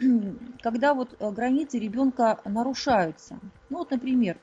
[0.62, 3.38] когда вот э, границы ребенка нарушаются.
[3.68, 4.38] Ну вот, например,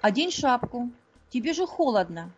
[0.00, 0.90] одень шапку,
[1.30, 2.30] тебе же холодно.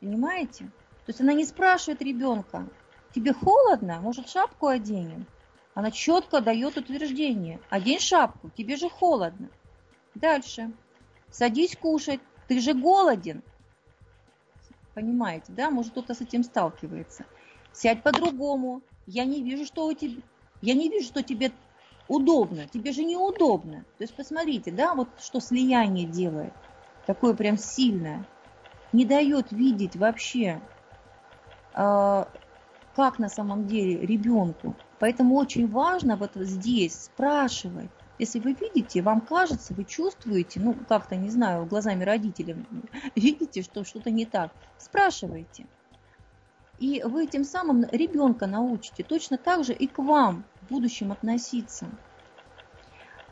[0.00, 0.64] Понимаете?
[1.06, 2.68] То есть она не спрашивает ребенка,
[3.14, 5.26] тебе холодно, может шапку оденем?
[5.74, 9.48] Она четко дает утверждение, одень шапку, тебе же холодно.
[10.14, 10.70] Дальше,
[11.30, 13.42] садись кушать, ты же голоден.
[14.94, 15.70] Понимаете, да?
[15.70, 17.24] Может кто-то с этим сталкивается.
[17.72, 20.20] Сядь по-другому, я не вижу, что у тебя,
[20.60, 21.50] я не вижу, что тебе
[22.08, 23.84] удобно, тебе же неудобно.
[23.96, 26.52] То есть посмотрите, да, вот что слияние делает,
[27.06, 28.24] такое прям сильное,
[28.92, 30.60] не дает видеть вообще,
[31.74, 32.24] э,
[32.94, 34.74] как на самом деле ребенку.
[34.98, 37.90] Поэтому очень важно вот здесь спрашивать.
[38.18, 42.56] Если вы видите, вам кажется, вы чувствуете, ну как-то, не знаю, глазами родителей,
[43.14, 45.66] видите, что что-то не так, спрашивайте.
[46.78, 51.86] И вы тем самым ребенка научите точно так же и к вам в будущем относиться.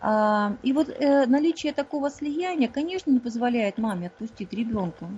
[0.00, 5.08] А, и вот э, наличие такого слияния, конечно, не позволяет маме отпустить ребенка.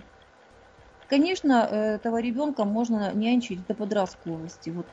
[1.09, 4.87] Конечно, этого ребенка можно нянчить до подростковости, вот,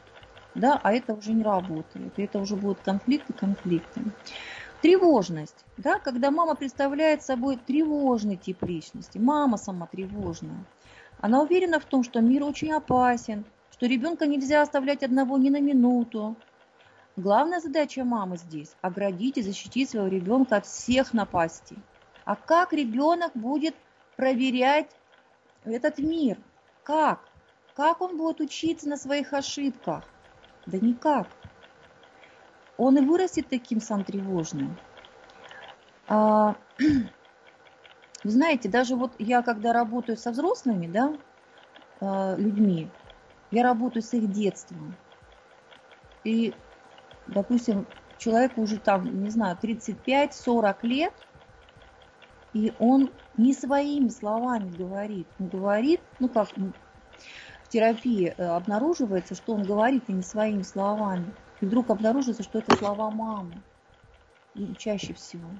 [0.53, 4.01] да, а это уже не работает, это уже будут конфликты, конфликты.
[4.81, 10.65] Тревожность, да, когда мама представляет собой тревожный тип личности, мама сама тревожная.
[11.19, 15.61] Она уверена в том, что мир очень опасен, что ребенка нельзя оставлять одного ни на
[15.61, 16.35] минуту.
[17.15, 21.77] Главная задача мамы здесь– оградить и защитить своего ребенка от всех напастей.
[22.25, 23.75] А как ребенок будет
[24.17, 24.91] проверять
[25.63, 26.37] этот мир?
[26.83, 27.19] Как?
[27.75, 30.03] Как он будет учиться на своих ошибках?
[30.65, 31.27] Да никак.
[32.77, 34.77] Он и вырастет таким сам тревожным.
[36.07, 36.55] А,
[38.25, 41.15] Вы знаете, даже вот я, когда работаю со взрослыми, да,
[42.01, 42.89] э, людьми,
[43.51, 44.97] я работаю с их детством.
[46.23, 46.55] И,
[47.27, 47.85] допустим,
[48.17, 51.13] человеку уже там, не знаю, 35-40 лет,
[52.51, 55.27] и он не своими словами говорит.
[55.37, 61.31] Он говорит, ну как в терапии э, обнаруживается, что он говорит и не своими словами.
[61.61, 63.61] И вдруг обнаруживается, что это слова мамы.
[64.79, 65.51] Чаще всего.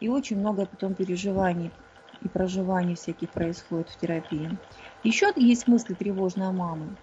[0.00, 1.70] И очень много потом переживаний
[2.22, 4.50] и проживаний всяких происходит в терапии.
[5.02, 6.96] Еще есть мысли тревожной мамы.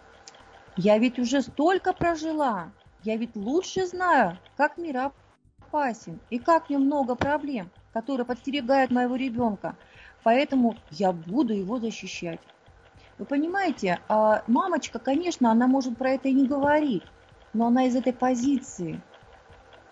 [0.75, 2.71] Я ведь уже столько прожила,
[3.03, 5.11] я ведь лучше знаю, как мир
[5.59, 9.75] опасен и как в нем много проблем, которые подстерегают моего ребенка.
[10.23, 12.39] Поэтому я буду его защищать.
[13.17, 17.03] Вы понимаете, а мамочка, конечно, она может про это и не говорить,
[17.53, 19.01] но она из этой позиции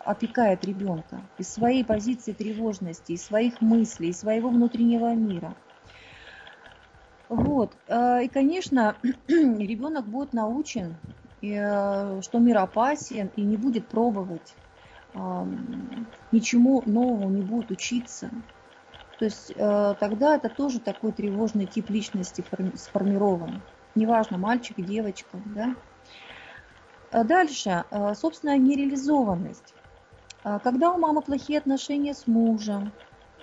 [0.05, 5.55] опекает ребенка, из своей позиции тревожности, из своих мыслей, из своего внутреннего мира.
[7.31, 7.77] Вот.
[7.87, 8.97] Э, и, конечно,
[9.27, 10.97] ребенок будет научен,
[11.41, 14.53] э, что мир опасен, и не будет пробовать,
[16.31, 18.29] ничему новому не будет учиться.
[19.19, 22.43] То есть э, тогда это тоже такой тревожный тип личности
[22.75, 23.61] сформирован.
[23.95, 25.37] Неважно, мальчик, девочка.
[25.45, 25.75] Да?
[27.23, 27.83] Дальше,
[28.15, 29.73] собственно, нереализованность.
[30.43, 32.91] Когда у мамы плохие отношения с мужем,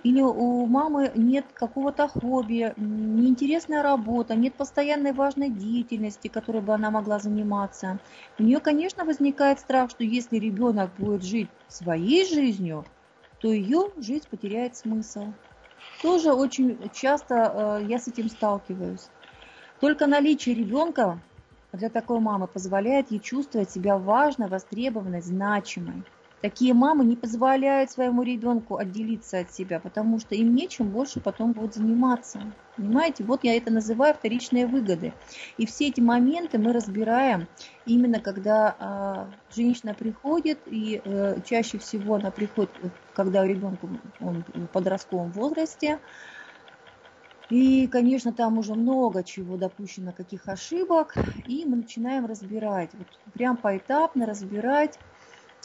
[0.03, 6.91] или у мамы нет какого-то хобби, неинтересная работа, нет постоянной важной деятельности, которой бы она
[6.91, 7.99] могла заниматься.
[8.39, 12.85] У нее, конечно, возникает страх, что если ребенок будет жить своей жизнью,
[13.41, 15.35] то ее жизнь потеряет смысл.
[16.03, 19.09] Тоже очень часто э, я с этим сталкиваюсь.
[19.81, 21.21] Только наличие ребенка
[21.73, 26.05] для такой мамы позволяет ей чувствовать себя важной, востребованной, значимой.
[26.41, 31.53] Такие мамы не позволяют своему ребенку отделиться от себя, потому что им нечем больше потом
[31.53, 32.53] будет заниматься.
[32.77, 35.13] Понимаете, вот я это называю вторичные выгоды.
[35.57, 37.49] И все эти моменты мы разбираем
[37.85, 42.71] именно когда э, женщина приходит, и э, чаще всего она приходит,
[43.13, 45.99] когда ребенку он в подростковом возрасте,
[47.49, 51.15] и, конечно, там уже много чего допущено, каких ошибок,
[51.47, 54.99] и мы начинаем разбирать, вот прям поэтапно разбирать,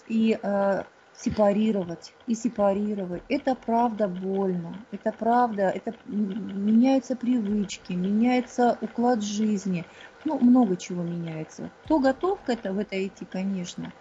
[0.08, 0.84] и э,
[1.16, 3.24] сепарировать, и сепарировать.
[3.30, 9.86] Это правда больно, это правда, это меняются привычки, меняется уклад жизни,
[10.26, 11.70] ну, много чего меняется.
[11.86, 13.92] Кто готов к это, в это идти, конечно,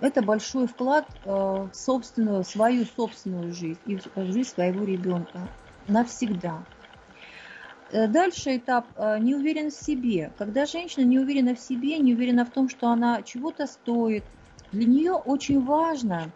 [0.00, 5.48] это большой вклад э, в собственную, свою собственную жизнь и в жизнь своего ребенка
[5.88, 6.64] навсегда.
[7.92, 10.32] Э, дальше этап э, не уверен в себе.
[10.38, 14.24] Когда женщина не уверена в себе, не уверена в том, что она чего-то стоит,
[14.72, 16.32] для нее очень важно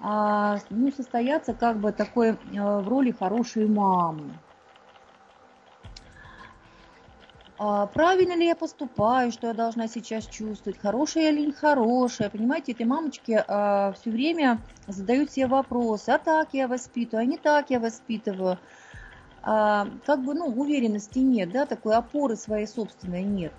[0.00, 4.34] а, ну, состояться как бы такой а, в роли хорошей мамы.
[7.56, 12.28] А, правильно ли я поступаю, что я должна сейчас чувствовать, хорошая или нехорошая.
[12.28, 17.38] Понимаете, эти мамочки а, все время задают себе вопросы, а так я воспитываю, а не
[17.38, 18.58] так я воспитываю.
[19.42, 23.52] А, как бы, ну, уверенности нет, да, такой опоры своей собственной нет.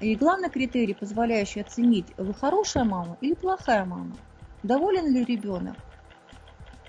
[0.00, 4.16] И главный критерий, позволяющий оценить, вы хорошая мама или плохая мама,
[4.62, 5.76] доволен ли ребенок,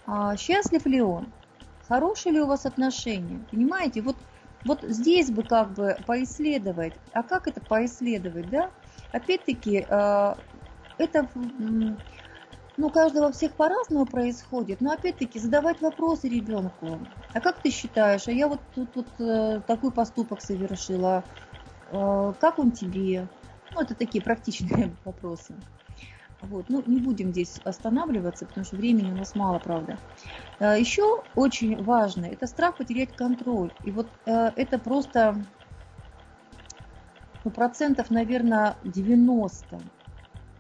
[0.06, 1.28] а счастлив ли он,
[1.88, 3.40] хорошие ли у вас отношения.
[3.52, 4.16] Понимаете, вот,
[4.64, 6.94] вот здесь бы как бы поисследовать.
[7.14, 8.70] А как это поисследовать, да?
[9.12, 10.36] Опять-таки, э,
[11.00, 11.28] это
[12.78, 17.00] ну, каждого всех по-разному происходит, но опять-таки задавать вопросы ребенку.
[17.34, 21.24] А как ты считаешь, а я вот тут вот э, такой поступок совершила,
[22.40, 23.28] как он тебе?
[23.74, 25.56] Ну, это такие практичные вопросы.
[26.42, 26.70] Вот.
[26.70, 29.98] Ну, не будем здесь останавливаться, потому что времени у нас мало, правда.
[30.60, 33.72] Э, Еще очень важно, это страх потерять контроль.
[33.84, 35.36] И вот э, это просто
[37.44, 39.80] ну, процентов, наверное, 90.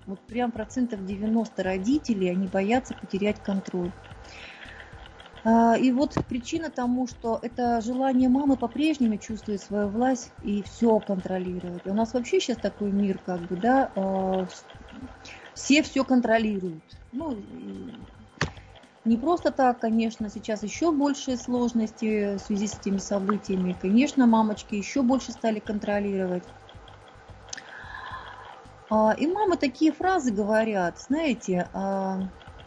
[0.05, 3.91] Вот прям процентов 90 родителей, они боятся потерять контроль.
[5.51, 10.99] А, и вот причина тому, что это желание мамы по-прежнему чувствовать свою власть и все
[10.99, 11.87] контролировать.
[11.87, 14.45] У нас вообще сейчас такой мир, как бы, да, а,
[15.55, 16.83] все все контролируют.
[17.11, 17.43] Ну,
[19.05, 23.73] не просто так, конечно, сейчас еще большие сложности в связи с этими событиями.
[23.73, 26.43] Конечно, мамочки еще больше стали контролировать.
[28.91, 31.69] А, и мамы такие фразы говорят, знаете,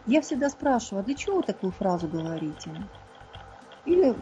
[0.06, 2.70] я всегда спрашиваю, а для чего вы такую фразу говорите?
[3.84, 4.14] Или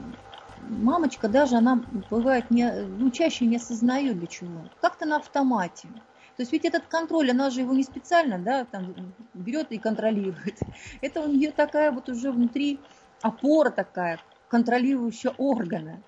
[0.68, 4.62] мамочка даже, она бывает, не, ну, чаще не осознает для чего.
[4.81, 5.89] Как-то на автомате.
[6.37, 10.59] То есть ведь этот контроль, она же его не специально, да, там берет и контролирует.
[11.03, 12.81] Это у нее такая вот уже внутри
[13.22, 16.03] опора такая, контролирующая органы.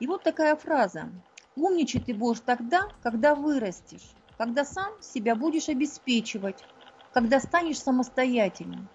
[0.00, 1.10] И вот такая фраза.
[1.54, 6.64] Умничать ты будешь тогда, когда вырастешь, когда сам себя будешь обеспечивать,
[7.12, 8.88] когда станешь самостоятельным.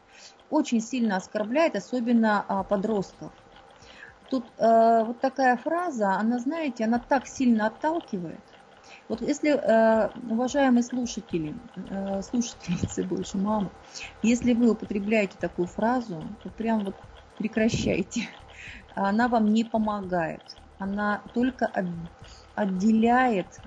[0.49, 3.33] Очень сильно оскорбляет, особенно а, подростков.
[4.29, 8.43] Тут э, вот такая фраза, она, знаете, она так сильно отталкивает.
[9.07, 13.71] Вот если, э, уважаемые слушатели, э, слушательницы больше мамы,
[14.21, 16.95] если вы употребляете такую фразу, то прям вот
[17.37, 18.27] прекращайте.
[18.95, 20.43] Она вам не помогает.
[20.77, 21.71] Она только
[22.53, 23.61] отделяет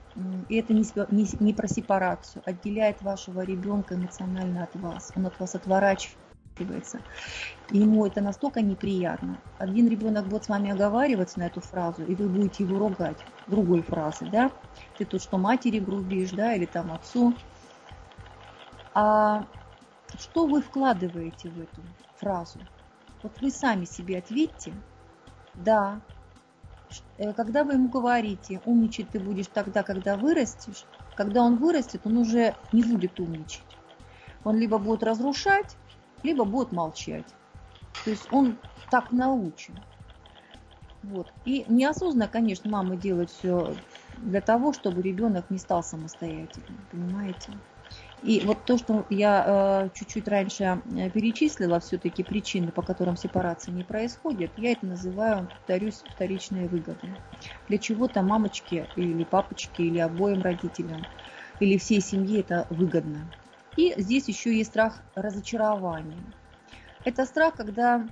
[0.48, 5.12] и это не, не, не про сепарацию, отделяет вашего ребенка эмоционально от вас.
[5.16, 7.00] Он от вас отворачивается.
[7.70, 9.38] ему это настолько неприятно.
[9.58, 13.82] Один ребенок будет с вами оговариваться на эту фразу, и вы будете его ругать другой
[13.82, 14.50] фразой, да?
[14.98, 17.34] Ты тут что, матери грубишь, да, или там отцу.
[18.92, 19.46] А
[20.18, 21.82] что вы вкладываете в эту
[22.16, 22.58] фразу?
[23.22, 24.72] Вот вы сами себе ответьте,
[25.54, 26.00] да,
[27.36, 30.84] когда вы ему говорите, умничать ты будешь тогда, когда вырастешь,
[31.16, 33.64] когда он вырастет, он уже не будет умничать.
[34.44, 35.76] Он либо будет разрушать,
[36.22, 37.26] либо будет молчать.
[38.04, 38.56] То есть он
[38.90, 39.74] так научен.
[41.02, 41.26] Вот.
[41.44, 43.74] И неосознанно, конечно, мама делает все
[44.18, 47.52] для того, чтобы ребенок не стал самостоятельным, понимаете?
[48.22, 49.44] И вот то, что я
[49.86, 55.48] э, чуть-чуть раньше э, перечислила, все-таки причины, по которым сепарация не происходит, я это называю,
[55.48, 57.08] повторюсь, вторичные выгоды.
[57.68, 61.06] Для чего-то мамочке или папочке, или обоим родителям,
[61.60, 63.32] или всей семье это выгодно.
[63.76, 66.22] И здесь еще есть страх разочарования.
[67.04, 68.06] Это страх, когда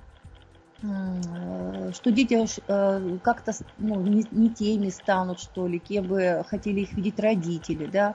[0.81, 7.18] что дети э, как-то ну, не, теми станут, что ли, кем бы хотели их видеть
[7.18, 8.14] родители, да,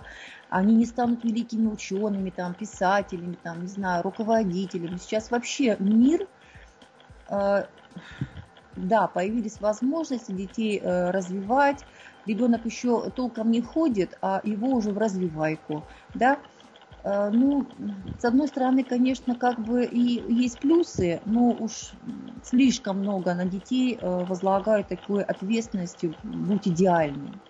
[0.49, 4.95] они не станут великими учеными, там, писателями, там, не знаю, руководителями.
[4.97, 6.25] Сейчас вообще мир,
[7.29, 7.65] э,
[8.77, 11.83] да, появились возможности детей развивать,
[12.25, 15.83] ребенок еще толком не ходит, а его уже в развивайку,
[16.13, 16.52] да, Э,
[17.03, 17.65] ну,
[18.17, 21.91] с одной стороны, конечно, как бы и есть плюсы, но уж
[22.43, 27.41] слишком много на детей э, возлагают такой ответственностью быть идеальным.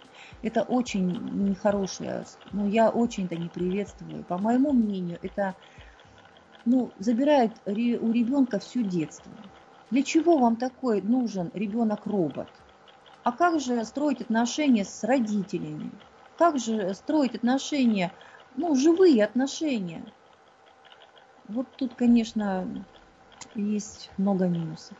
[0.41, 4.23] Это очень нехорошее, но я очень это не приветствую.
[4.23, 5.55] По моему мнению, это
[6.65, 9.31] ну, забирает у ребенка все детство.
[9.91, 12.47] Для чего вам такой нужен ребенок-робот?
[13.23, 15.91] А как же строить отношения с родителями?
[16.37, 18.11] Как же строить отношения
[18.55, 20.03] ну, живые отношения.
[21.47, 22.67] Вот тут, конечно,
[23.55, 24.97] есть много минусов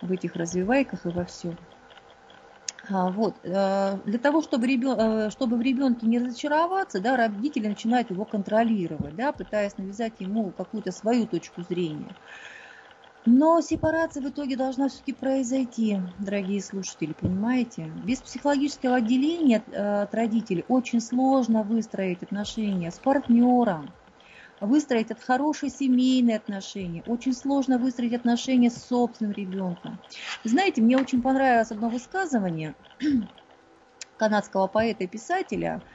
[0.00, 1.56] в этих развивайках и во всем.
[2.90, 3.38] А, вот.
[3.44, 4.98] Э, для того, чтобы, ребен...
[4.98, 10.50] Э, чтобы в ребенке не разочароваться, да, родители начинают его контролировать, да, пытаясь навязать ему
[10.50, 12.16] какую-то свою точку зрения.
[13.24, 17.84] Но сепарация в итоге должна все-таки произойти, дорогие слушатели, понимаете?
[18.04, 23.92] Без психологического отделения э, от родителей очень сложно выстроить отношения с партнером,
[24.60, 27.04] выстроить это хорошие семейные отношения.
[27.06, 30.00] Очень сложно выстроить отношения с собственным ребенком.
[30.42, 32.74] Знаете, мне очень понравилось одно высказывание
[34.16, 35.80] канадского поэта и писателя–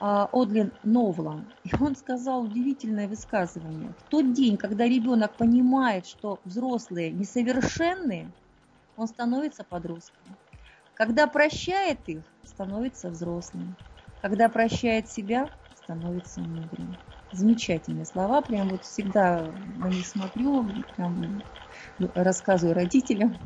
[0.00, 1.52] Одлин Новлан.
[1.62, 3.94] И он сказал удивительное высказывание.
[3.98, 8.34] В тот день, когда ребенок понимает, что взрослые несовершенны,
[8.96, 10.38] он становится подростком.
[10.94, 13.76] Когда прощает их, становится взрослым.
[14.20, 16.98] Когда прощает себя, становится мудрым.
[17.30, 21.44] Замечательные слова, прям вот всегда на них смотрю, прям
[22.14, 23.38] рассказываю родителям.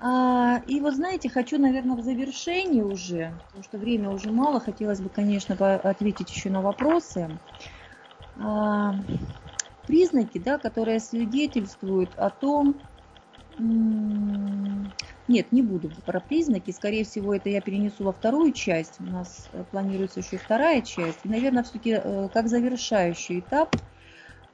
[0.00, 5.00] А, и вот знаете, хочу, наверное, в завершении уже, потому что время уже мало, хотелось
[5.00, 7.30] бы, конечно, ответить еще на вопросы.
[8.38, 8.94] А,
[9.86, 12.76] признаки, да, которые свидетельствуют о том,
[13.58, 16.70] нет, не буду про признаки.
[16.70, 19.00] Скорее всего, это я перенесу во вторую часть.
[19.00, 21.20] У нас э, планируется еще вторая часть.
[21.24, 23.74] И, наверное, все-таки э, как завершающий этап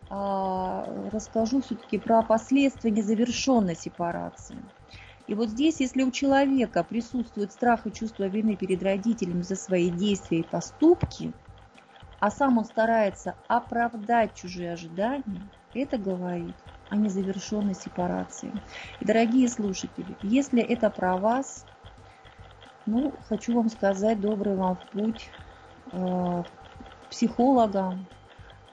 [0.09, 4.57] а, расскажу все-таки про последствия незавершенной сепарации.
[5.33, 9.89] И вот здесь, если у человека присутствует страх и чувство вины перед родителями за свои
[9.89, 11.33] действия и поступки,
[12.20, 15.41] а сам он старается оправдать чужие ожидания,
[15.72, 16.55] это говорит
[16.91, 18.53] о незавершенной сепарации.
[19.01, 21.64] И, дорогие слушатели, если это про вас,
[22.85, 25.30] ну, хочу вам сказать, добрый вам путь
[25.93, 26.43] э,
[27.09, 28.05] психологам.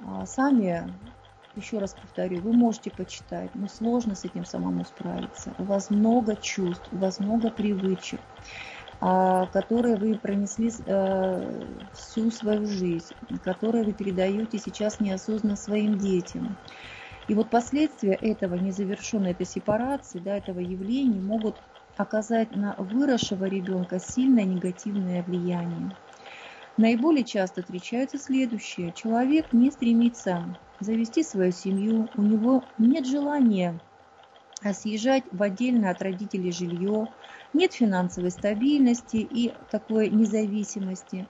[0.02, 0.94] Э, сами
[1.56, 5.54] еще раз повторю, вы можете почитать, но сложно с этим самому справиться.
[5.58, 8.22] У вас много чувств, у вас много привычек,
[9.02, 16.58] а, которые вы пронесли э, всю свою жизнь, которые вы передаете сейчас неосознанно своим детям.
[17.28, 21.62] И вот последствия этого незавершенной этой сепарации, да, этого явления могут
[21.96, 25.92] оказать на выросшего ребенка сильное негативное влияние.
[26.78, 28.94] Наиболее часто встречаются следующее.
[28.94, 33.82] Человек не стремится завести свою семью, у него нет желания
[34.74, 37.14] съезжать в отдельное от родителей жилье,
[37.54, 41.30] нет финансовой стабильности и такой независимости.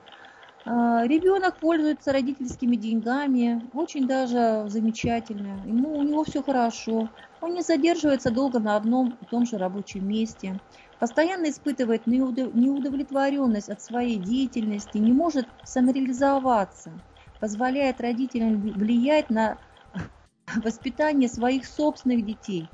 [0.65, 7.61] А, ребенок пользуется родительскими деньгами, очень даже замечательно, ему, у него все хорошо, он не
[7.61, 10.61] задерживается долго на одном и том же рабочем месте,
[10.99, 17.01] постоянно испытывает неудовлетворенность от своей деятельности, не может самореализоваться–
[17.39, 19.57] позволяет родителям влиять на
[20.63, 22.67] воспитание своих собственных детей.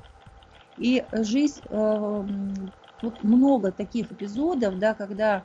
[0.76, 2.24] И жизнь, э,
[3.02, 5.42] вот много таких эпизодов, да, когда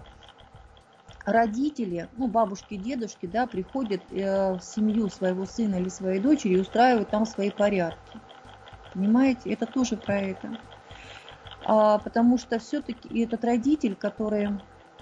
[1.25, 6.59] родители, ну, бабушки, дедушки, да, приходят э, в семью своего сына или своей дочери и
[6.59, 8.19] устраивают там свои порядки.
[8.93, 10.57] Понимаете, это тоже про это.
[11.63, 14.49] А, потому что все-таки этот родитель, который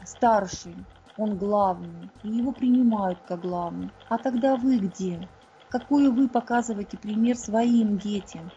[0.06, 0.76] старший,
[1.20, 3.92] он главный, и его принимают как главный.
[4.08, 5.30] А тогда вы где?
[5.68, 8.52] Какую вы показываете пример своим детям?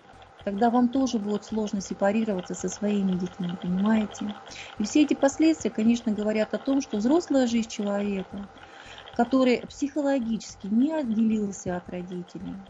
[0.45, 4.35] Тогда вам тоже будет сложно сепарироваться со своими детьми, понимаете?
[4.79, 8.49] И все эти последствия, конечно, говорят о том, что взрослая жизнь человека,
[9.15, 12.67] который психологически не отделился от родителей,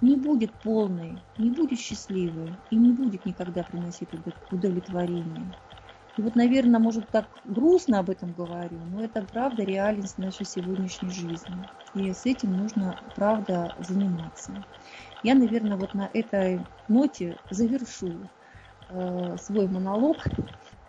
[0.00, 4.10] не будет полной, не будет счастливой и не будет никогда приносить
[4.50, 5.54] удовлетворение.
[6.16, 11.10] И вот, наверное, может так грустно об этом говорю, но это правда реальность нашей сегодняшней
[11.10, 11.68] жизни.
[11.94, 14.64] И с этим нужно, правда, заниматься.
[15.22, 18.30] Я, наверное, вот на этой ноте завершу
[18.88, 20.24] э, свой монолог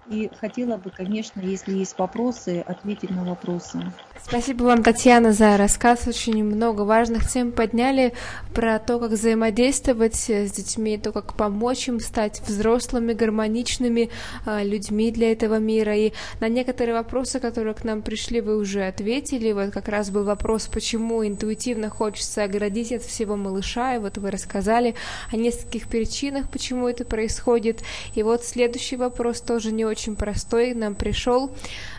[0.09, 3.79] и хотела бы, конечно, если есть вопросы, ответить на вопросы.
[4.21, 6.07] Спасибо вам, Татьяна, за рассказ.
[6.07, 8.13] Очень много важных тем подняли
[8.53, 14.09] про то, как взаимодействовать с детьми, то, как помочь им стать взрослыми, гармоничными
[14.45, 15.95] э, людьми для этого мира.
[15.95, 19.51] И на некоторые вопросы, которые к нам пришли, вы уже ответили.
[19.51, 23.95] Вот как раз был вопрос, почему интуитивно хочется оградить от всего малыша.
[23.95, 24.95] И вот вы рассказали
[25.31, 27.81] о нескольких причинах, почему это происходит.
[28.15, 31.51] И вот следующий вопрос тоже не очень очень простой нам пришел.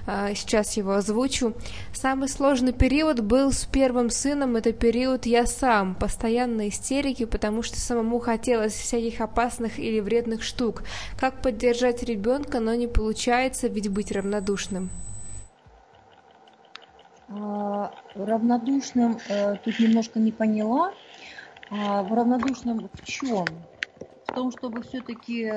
[0.07, 1.55] А, сейчас его озвучу.
[1.93, 4.57] Самый сложный период был с первым сыном.
[4.57, 5.95] Это период я сам.
[5.95, 10.83] Постоянно истерики, потому что самому хотелось всяких опасных или вредных штук.
[11.19, 14.91] Как поддержать ребенка, но не получается, ведь быть равнодушным.
[17.29, 20.93] А, равнодушным э, тут немножко не поняла.
[21.71, 23.47] А, в равнодушном в чем?
[24.27, 25.49] В том, чтобы все-таки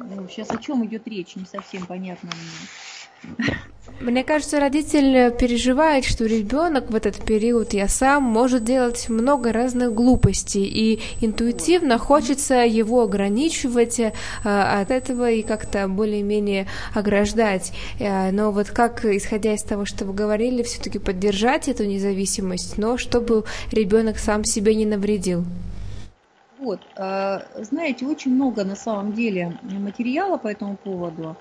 [0.00, 3.56] э, Сейчас о чем идет речь, не совсем понятно мне.
[4.00, 9.92] Мне кажется, родитель переживает, что ребенок в этот период я сам может делать много разных
[9.92, 14.12] глупостей, и интуитивно хочется его ограничивать э,
[14.44, 17.72] от этого и как-то более-менее ограждать.
[17.98, 22.98] Э, но вот как, исходя из того, что вы говорили, все-таки поддержать эту независимость, но
[22.98, 25.44] чтобы ребенок сам себе не навредил.
[26.58, 31.36] Вот, а, знаете, очень много на самом деле материала по этому поводу.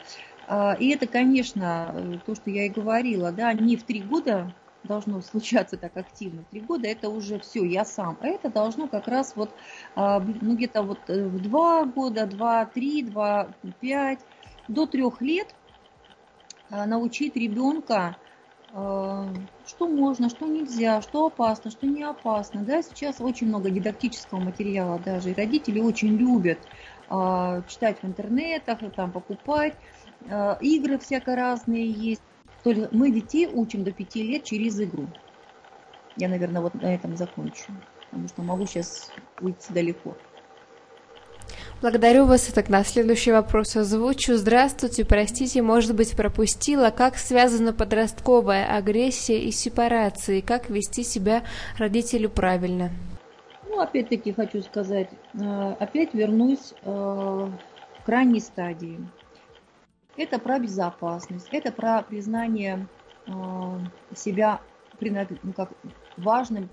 [0.45, 4.53] А, и это, конечно, то, что я и говорила, да, не в три года
[4.83, 6.43] должно случаться так активно.
[6.45, 8.19] Три года это уже все, я сам.
[8.21, 9.55] А это должно как раз вот,
[9.95, 14.19] а, ну, где-то вот э, в два года, два, три, два, пять,
[14.67, 15.55] до трех лет
[16.69, 18.17] научить ребенка
[18.77, 22.63] что можно, что нельзя, что опасно, что не опасно.
[22.63, 26.59] Да, сейчас очень много дидактического материала даже, и родители очень любят
[27.09, 29.75] э, читать в интернетах, там покупать.
[30.29, 32.21] Э, игры всяко разные есть.
[32.63, 35.07] То есть мы детей учим до пяти лет через игру.
[36.15, 37.73] Я, наверное, вот на этом закончу,
[38.09, 40.26] потому что могу сейчас уйти далеко.
[41.81, 42.49] Благодарю вас.
[42.49, 44.35] И тогда следующий вопрос озвучу.
[44.35, 46.89] Здравствуйте, простите, может быть, пропустила.
[46.89, 50.37] Как связана подростковая агрессия и сепарация?
[50.37, 51.43] И как вести себя
[51.77, 52.91] родителю правильно?
[53.69, 57.47] Ну, опять-таки хочу сказать, э, опять вернусь э,
[58.01, 58.99] к крайней стадии.
[60.15, 62.87] Это про безопасность, это про признание
[63.27, 63.31] э,
[64.15, 64.61] себя
[64.99, 65.69] ну, как
[66.17, 66.69] важным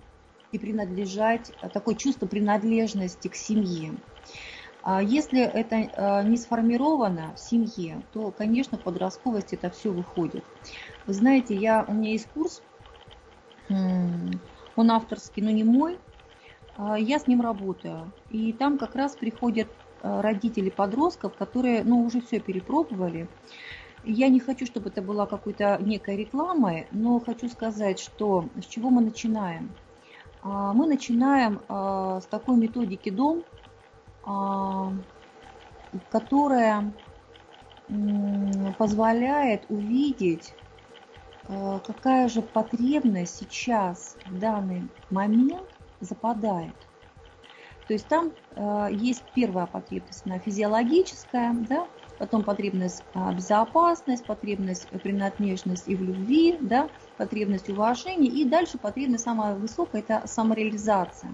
[0.53, 3.93] и принадлежать, такое чувство принадлежности к семье.
[4.87, 10.45] А если это а, не сформировано в семье, то, конечно, подростковость это все выходит.
[11.07, 12.63] Вы знаете, я, у меня есть курс,
[13.71, 15.99] он авторский, но не мой,
[16.77, 18.13] а, я с ним работаю.
[18.29, 19.69] И там как раз приходят
[20.03, 23.27] родители подростков, которые ну, уже все перепробовали.
[24.05, 28.91] Я не хочу, чтобы это была какой-то некой рекламой, но хочу сказать, что с чего
[28.91, 29.71] мы начинаем.
[30.43, 33.45] Мы начинаем с такой методики дом,
[36.11, 36.93] которая
[38.79, 40.55] позволяет увидеть,
[41.47, 45.69] а, какая же потребность сейчас в данный момент
[46.01, 46.75] западает.
[47.87, 51.87] То есть там а, есть первая потребность, она физиологическая, да,
[52.19, 53.05] потом потребность
[53.35, 60.27] безопасность, потребность принадлежность и в любви, да, потребность уважения, и дальше потребность самая высокая– это
[60.27, 61.33] самореализация.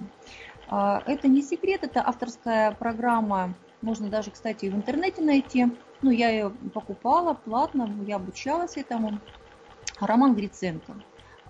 [0.71, 5.67] А, это не секрет, это авторская программа, можно даже, кстати, в интернете найти.
[6.01, 9.21] Ну, я ее покупала платно, я обучалась этому.
[10.01, 10.95] Роман Гриценко.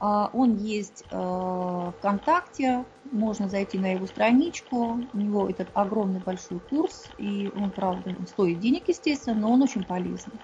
[0.01, 4.99] А, он есть э, ВКонтакте, можно зайти на его страничку.
[5.13, 9.85] У него этот огромный большой курс, и он, правда, стоит денег, естественно, но он очень
[9.85, 10.41] полезный.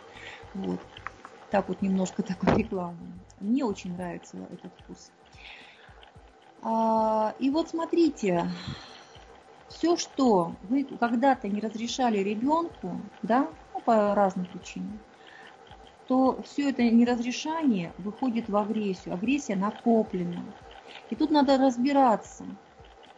[0.53, 0.81] Вот.
[1.51, 2.99] Так вот немножко такой рекламы.
[3.41, 5.11] Мне очень нравится этот курс.
[6.69, 8.51] А, и вот смотрите,
[9.69, 14.99] все, что вы когда-то не разрешали ребенку, да, ну, по разным причинам,
[16.09, 19.15] то все это неразрешание выходит в агрессию.
[19.15, 20.43] Агрессия накоплена.
[21.09, 22.45] И тут надо разбираться,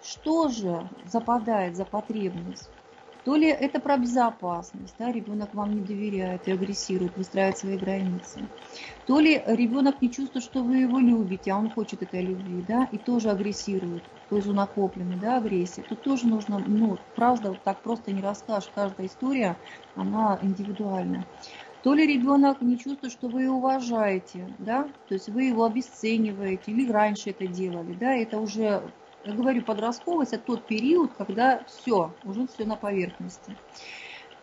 [0.02, 2.68] что же западает за потребность.
[3.28, 8.48] То ли это про безопасность, да, ребенок вам не доверяет и агрессирует, выстраивает свои границы.
[9.06, 12.88] То ли ребенок не чувствует, что вы его любите, а он хочет этой любви, да,
[12.90, 15.82] и тоже агрессирует, то есть накопленной, да, агрессии.
[15.82, 19.58] Тут тоже нужно, ну, правда, вот так просто не расскажешь, каждая история,
[19.94, 21.26] она индивидуальна
[21.82, 26.72] то ли ребенок не чувствует, что вы его уважаете, да, то есть вы его обесцениваете,
[26.72, 28.82] или раньше это делали, да, это уже,
[29.24, 33.56] я говорю, подростковость, это тот период, когда все, уже все на поверхности,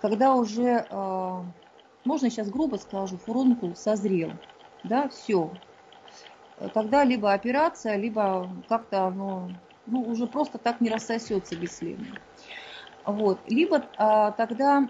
[0.02, 1.42] когда уже, э,
[2.04, 4.32] можно сейчас грубо скажу, фурункул созрел,
[4.84, 5.52] да, все,
[6.74, 9.50] тогда либо операция, либо как-то оно,
[9.86, 12.06] ну, уже просто так не рассосется бесследно.
[13.06, 13.40] Вот.
[13.48, 14.88] Либо а, тогда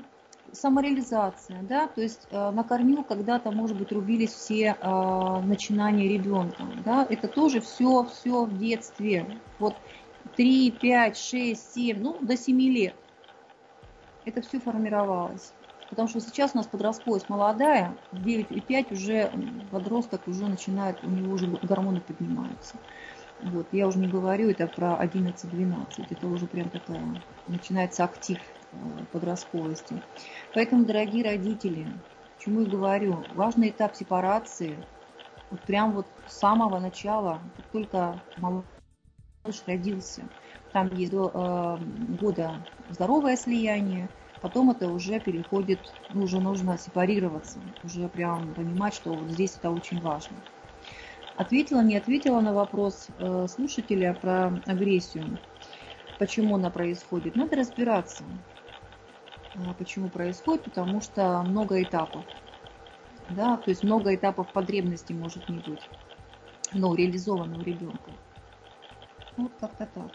[0.56, 7.06] самореализация, да, то есть э, накормил когда-то, может быть, рубились все э, начинания ребенка, да,
[7.10, 9.76] это тоже все, все в детстве, вот
[10.36, 12.95] 3, 5, 6, 7, ну, до 7 лет
[14.26, 15.53] это все формировалось.
[15.89, 19.32] Потому что сейчас у нас подростковость молодая, в 9 и 5 уже
[19.72, 22.78] подросток уже начинает, у него уже гормоны поднимаются.
[23.43, 28.39] Вот, я уже не говорю это про 11-12, это уже прям такая, начинается актив
[29.11, 30.01] подростковости.
[30.53, 31.88] Поэтому, дорогие родители,
[32.39, 34.78] чему я говорю, важный этап сепарации,
[35.51, 38.66] вот прям вот с самого начала, как только малыш
[39.66, 40.24] родился,
[40.74, 41.78] там есть до э,
[42.20, 42.55] года
[42.89, 44.09] здоровое слияние,
[44.41, 45.80] потом это уже переходит,
[46.13, 50.36] ну, уже нужно сепарироваться, уже прям понимать, что вот здесь это очень важно.
[51.38, 55.38] Ответила, не ответила на вопрос э, слушателя про агрессию,
[56.18, 57.36] почему она происходит.
[57.36, 58.24] Надо разбираться.
[59.78, 60.66] Почему происходит?
[60.66, 62.26] Потому что много этапов.
[63.30, 65.82] Да, то есть много этапов потребностей может не быть,
[66.74, 68.12] но реализовано у ребенка.
[69.38, 70.12] Вот как-то так.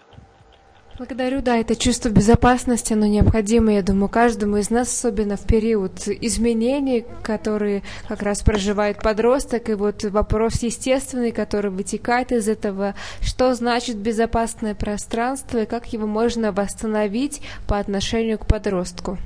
[0.98, 6.06] Благодарю, да, это чувство безопасности, оно необходимо, я думаю, каждому из нас, особенно в период
[6.06, 13.54] изменений, которые как раз проживает подросток, и вот вопрос естественный, который вытекает из этого, что
[13.54, 19.16] значит безопасное пространство и как его можно восстановить по отношению к подростку.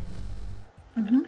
[0.96, 1.24] Угу.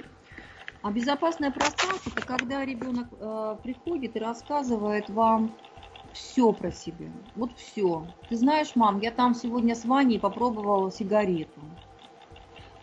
[0.83, 5.57] А безопасное пространство это когда ребенок э, приходит и рассказывает вам
[6.17, 7.11] все про себя.
[7.35, 8.07] Вот все.
[8.29, 11.61] Ты знаешь, мам, я там сегодня с Ваней попробовала сигарету.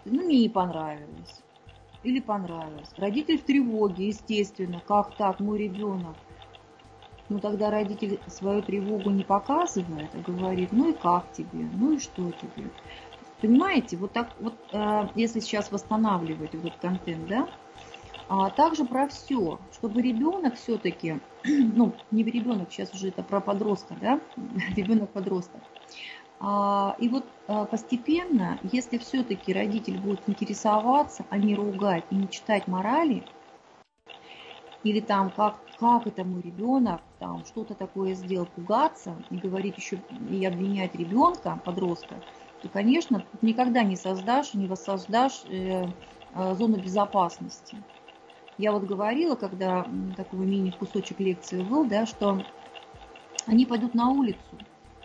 [0.05, 1.41] Ну, мне не понравилось.
[2.03, 2.93] Или понравилось.
[2.97, 4.81] Родитель в тревоге, естественно.
[4.87, 6.15] Как так, мой ребенок?
[7.29, 11.99] Ну, тогда родитель свою тревогу не показывает, а говорит, ну и как тебе, ну и
[11.99, 12.69] что тебе.
[13.41, 17.47] Понимаете, вот так вот, э, если сейчас восстанавливать этот контент, да,
[18.27, 23.95] а также про все, чтобы ребенок все-таки, ну, не ребенок, сейчас уже это про подростка,
[23.99, 24.19] да,
[24.75, 25.61] ребенок-подросток.
[26.39, 32.29] А, и вот а, постепенно, если все-таки родитель будет интересоваться, а не ругать и не
[32.29, 33.23] читать морали,
[34.83, 39.99] или там как, как это мой ребенок, там что-то такое сделал, пугаться и говорить еще
[40.29, 42.15] и обвинять ребенка, подростка,
[42.61, 45.85] то, конечно, никогда не создашь, не воссоздашь э,
[46.35, 47.77] э, зону безопасности.
[48.57, 52.43] Я вот говорила, когда такой мини-кусочек лекции был, да, что
[53.47, 54.57] они пойдут на улицу,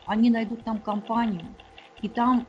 [0.06, 1.44] они найдут там компанию,
[2.02, 2.46] и там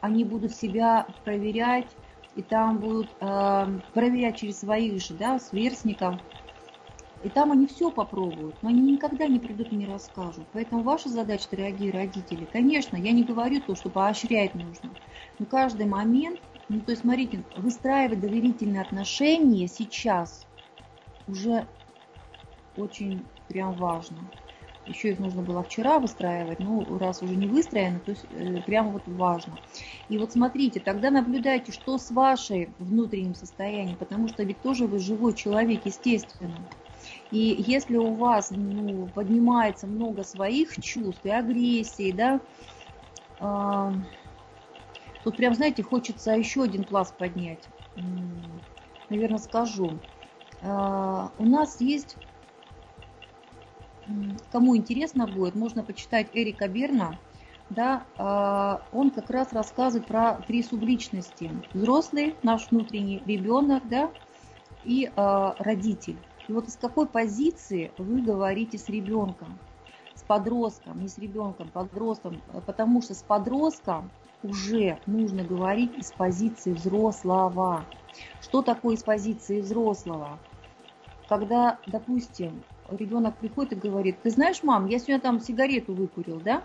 [0.00, 1.88] они будут себя проверять,
[2.34, 6.16] и там будут э, проверять через своих же, да, сверстников,
[7.24, 10.44] и там они все попробуют, но они никогда не придут и не расскажут.
[10.52, 14.90] Поэтому ваша задача, дорогие родители, конечно, я не говорю то, что поощрять нужно,
[15.38, 20.46] но каждый момент, ну то есть смотрите, выстраивать доверительные отношения сейчас
[21.26, 21.66] уже
[22.76, 24.16] очень прям важно.
[24.86, 28.90] Еще их нужно было вчера выстраивать, ну, раз уже не выстроено, то есть э, прямо
[28.90, 29.58] вот важно.
[30.08, 34.98] И вот смотрите, тогда наблюдайте, что с вашей внутренним состоянием, потому что ведь тоже вы
[34.98, 36.56] живой человек, естественно.
[37.30, 42.40] И если у вас ну, поднимается много своих чувств и агрессии, да,
[43.40, 43.92] э,
[45.28, 47.68] тут прям, знаете, хочется еще один пласт поднять.
[49.10, 49.92] Наверное, скажу.
[50.62, 52.16] Э, у нас есть,
[54.50, 57.18] кому интересно будет, можно почитать Эрика Берна
[57.70, 61.50] да, а, он как раз рассказывает про три субличности.
[61.74, 64.10] Взрослый, наш внутренний ребенок, да,
[64.84, 66.16] и а, родитель.
[66.48, 69.58] И вот из какой позиции вы говорите с ребенком?
[70.14, 74.10] С подростком, не с ребенком, подростком, потому что с подростком
[74.42, 77.84] уже нужно говорить из позиции взрослого.
[78.40, 80.38] Что такое из позиции взрослого?
[81.28, 86.62] Когда, допустим, ребенок приходит и говорит, ты знаешь, мам, я сегодня там сигарету выкурил, да?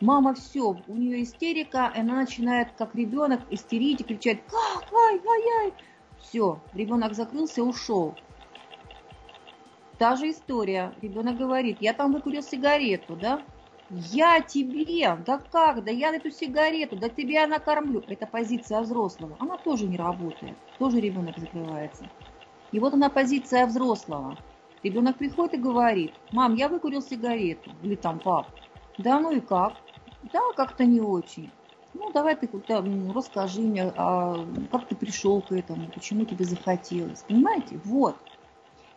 [0.00, 5.16] Мама все, у нее истерика, и она начинает, как ребенок, истерить и кричать, как, ай,
[5.16, 5.74] ай, ай.
[6.20, 8.14] Все, ребенок закрылся, ушел.
[9.98, 10.94] Та же история.
[11.02, 13.42] Ребенок говорит, я там выкурил сигарету, да?
[13.90, 18.04] Я тебе, да как, да я эту сигарету, да тебе я накормлю.
[18.08, 19.36] Это позиция взрослого.
[19.38, 20.56] Она тоже не работает.
[20.78, 22.04] Тоже ребенок закрывается.
[22.70, 24.36] И вот она позиция взрослого.
[24.82, 27.70] Ребенок приходит и говорит, мам, я выкурил сигарету.
[27.82, 28.50] Или там, пап,
[28.98, 29.78] да ну и как?
[30.32, 31.50] Да, как-то не очень.
[31.94, 32.84] Ну, давай ты да,
[33.14, 37.22] расскажи мне, а как ты пришел к этому, почему тебе захотелось.
[37.22, 37.80] Понимаете?
[37.84, 38.16] Вот.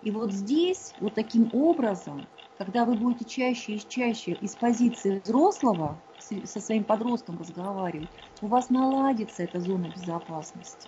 [0.01, 2.27] И вот здесь, вот таким образом,
[2.61, 8.69] когда вы будете чаще и чаще из позиции взрослого со своим подростком разговаривать, у вас
[8.69, 10.87] наладится эта зона безопасности.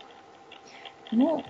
[1.09, 1.43] Но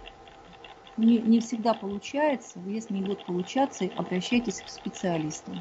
[0.96, 2.58] не, не всегда получается.
[2.68, 5.60] Если не будет получаться, обращайтесь к специалистам.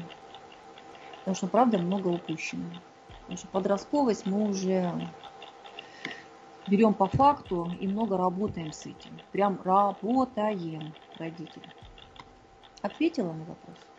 [1.19, 2.69] Потому что, правда, много упущено.
[3.23, 4.93] Потому что подростковость мы уже
[6.69, 9.19] берем по факту и много работаем с этим.
[9.33, 11.69] Прям работаем, родители.
[12.81, 13.92] Ответила на вопрос?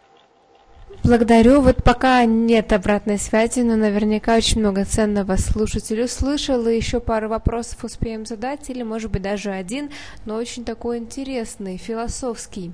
[1.05, 1.61] Благодарю.
[1.61, 7.29] Вот пока нет обратной связи, но наверняка очень много ценного слушатель услышал, и еще пару
[7.29, 9.91] вопросов успеем задать, или, может быть, даже один,
[10.25, 12.73] но очень такой интересный, философский.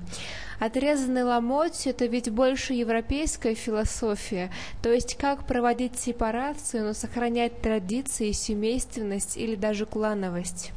[0.61, 4.49] Отрезанный ломоть– это ведь больше европейская философия,
[4.81, 10.71] то есть как проводить сепарацию, но сохранять традиции, семейственность или даже клановость.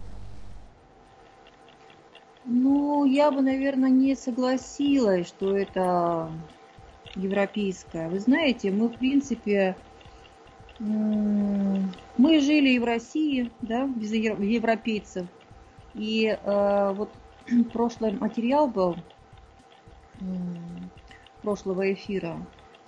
[2.47, 6.31] Ну, я бы, наверное, не согласилась, что это
[7.17, 8.09] европейская.
[8.09, 9.77] Вы знаете, мы, в принципе,
[10.79, 15.27] мы жили и в России, да, без европейцев.
[15.95, 17.11] И э, вот
[17.73, 18.97] прошлый материал был
[21.43, 22.39] прошлого эфира,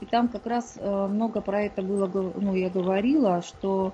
[0.01, 3.93] и там как раз э, много про это было, ну, я говорила, что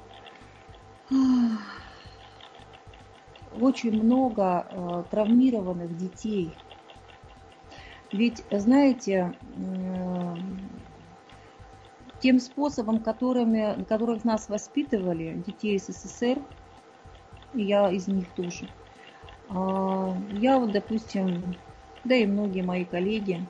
[3.60, 6.52] очень много э, травмированных детей–
[8.12, 9.34] ведь, знаете,
[12.20, 16.38] тем способом, которыми, которых нас воспитывали, детей СССР,
[17.54, 18.68] я из них тоже,
[19.48, 21.56] а, я вот, допустим,
[22.04, 23.46] да и многие мои коллеги,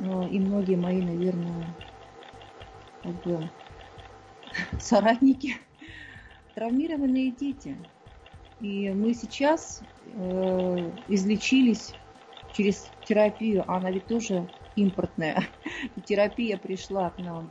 [0.00, 1.66] а, и многие мои, наверное,
[3.02, 3.48] как бы,
[4.80, 5.54] соратники,
[6.54, 7.76] травмированные дети.
[8.58, 11.94] И мы сейчас э, излечились
[12.56, 15.44] через терапию, а она ведь тоже импортная.
[16.04, 17.50] терапия пришла к нам.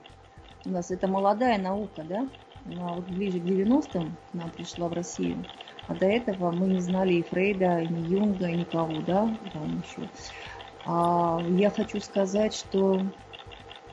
[0.65, 2.27] У нас это молодая наука, да?
[2.65, 5.45] Она вот ближе к 90-м к нам пришла в Россию.
[5.87, 9.83] А до этого мы не знали и Фрейда, и ни Юнга, и никого, да, там
[9.85, 10.09] еще.
[10.85, 13.01] А я хочу сказать, что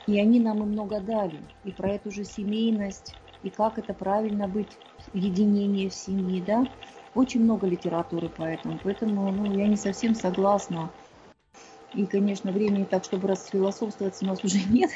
[0.07, 1.39] и они нам и много дали.
[1.65, 4.79] И про эту же семейность, и как это правильно быть
[5.13, 6.67] в единении в семье, да.
[7.15, 8.79] Очень много литературы по этому.
[8.83, 10.91] Поэтому ну, я не совсем согласна
[11.93, 14.91] и, конечно, времени так, чтобы расфилософствовать у нас уже нет.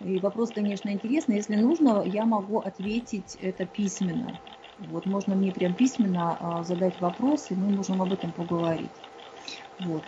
[0.00, 1.36] И вопрос, конечно, интересный.
[1.36, 4.38] Если нужно, я могу ответить это письменно.
[4.78, 8.90] Вот можно мне прям письменно а, задать вопрос, и мы можем об этом поговорить.
[9.78, 10.04] Вот.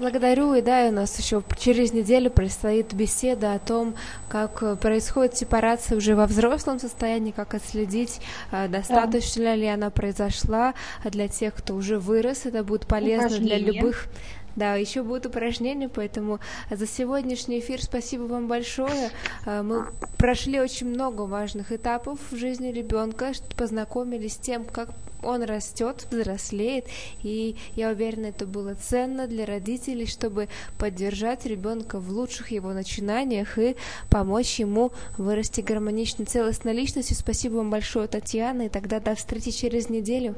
[0.00, 3.94] Благодарю, и да, у нас еще через неделю предстоит беседа о том,
[4.30, 9.56] как э, происходит сепарация уже во взрослом состоянии, как отследить, э, достаточно да.
[9.56, 10.72] ли она произошла
[11.04, 12.46] для тех, кто уже вырос.
[12.46, 14.06] Это будет полезно для любых
[14.56, 16.40] да, еще будут упражнения, поэтому
[16.70, 19.10] за сегодняшний эфир спасибо вам большое.
[19.46, 19.86] Э, мы
[20.18, 24.90] прошли очень много важных этапов в жизни ребенка, познакомились с тем, как
[25.22, 26.86] он растет, взрослеет,
[27.22, 30.48] и я уверена, это было ценно для родителей, чтобы
[30.78, 33.76] поддержать ребенка в лучших его начинаниях и
[34.08, 37.16] помочь ему вырасти гармоничной, целостной личностью.
[37.16, 40.34] Спасибо вам большое, Татьяна, и тогда до встречи через неделю.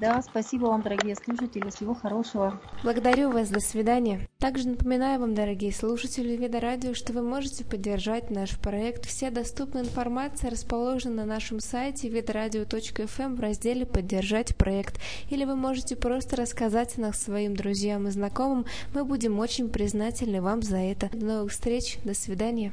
[0.00, 1.70] Да, спасибо вам, дорогие слушатели.
[1.70, 2.60] Всего хорошего.
[2.82, 3.48] Благодарю вас.
[3.48, 4.28] До свидания.
[4.38, 9.06] Также напоминаю вам, дорогие слушатели Вида Радио, что вы можете поддержать наш проект.
[9.06, 15.00] Вся доступная информация расположена на нашем сайте видрадио.фм в разделе «Поддержать проект».
[15.30, 18.66] Или вы можете просто рассказать о нас своим друзьям и знакомым.
[18.94, 21.08] Мы будем очень признательны вам за это.
[21.12, 21.98] До новых встреч.
[22.04, 22.72] До свидания.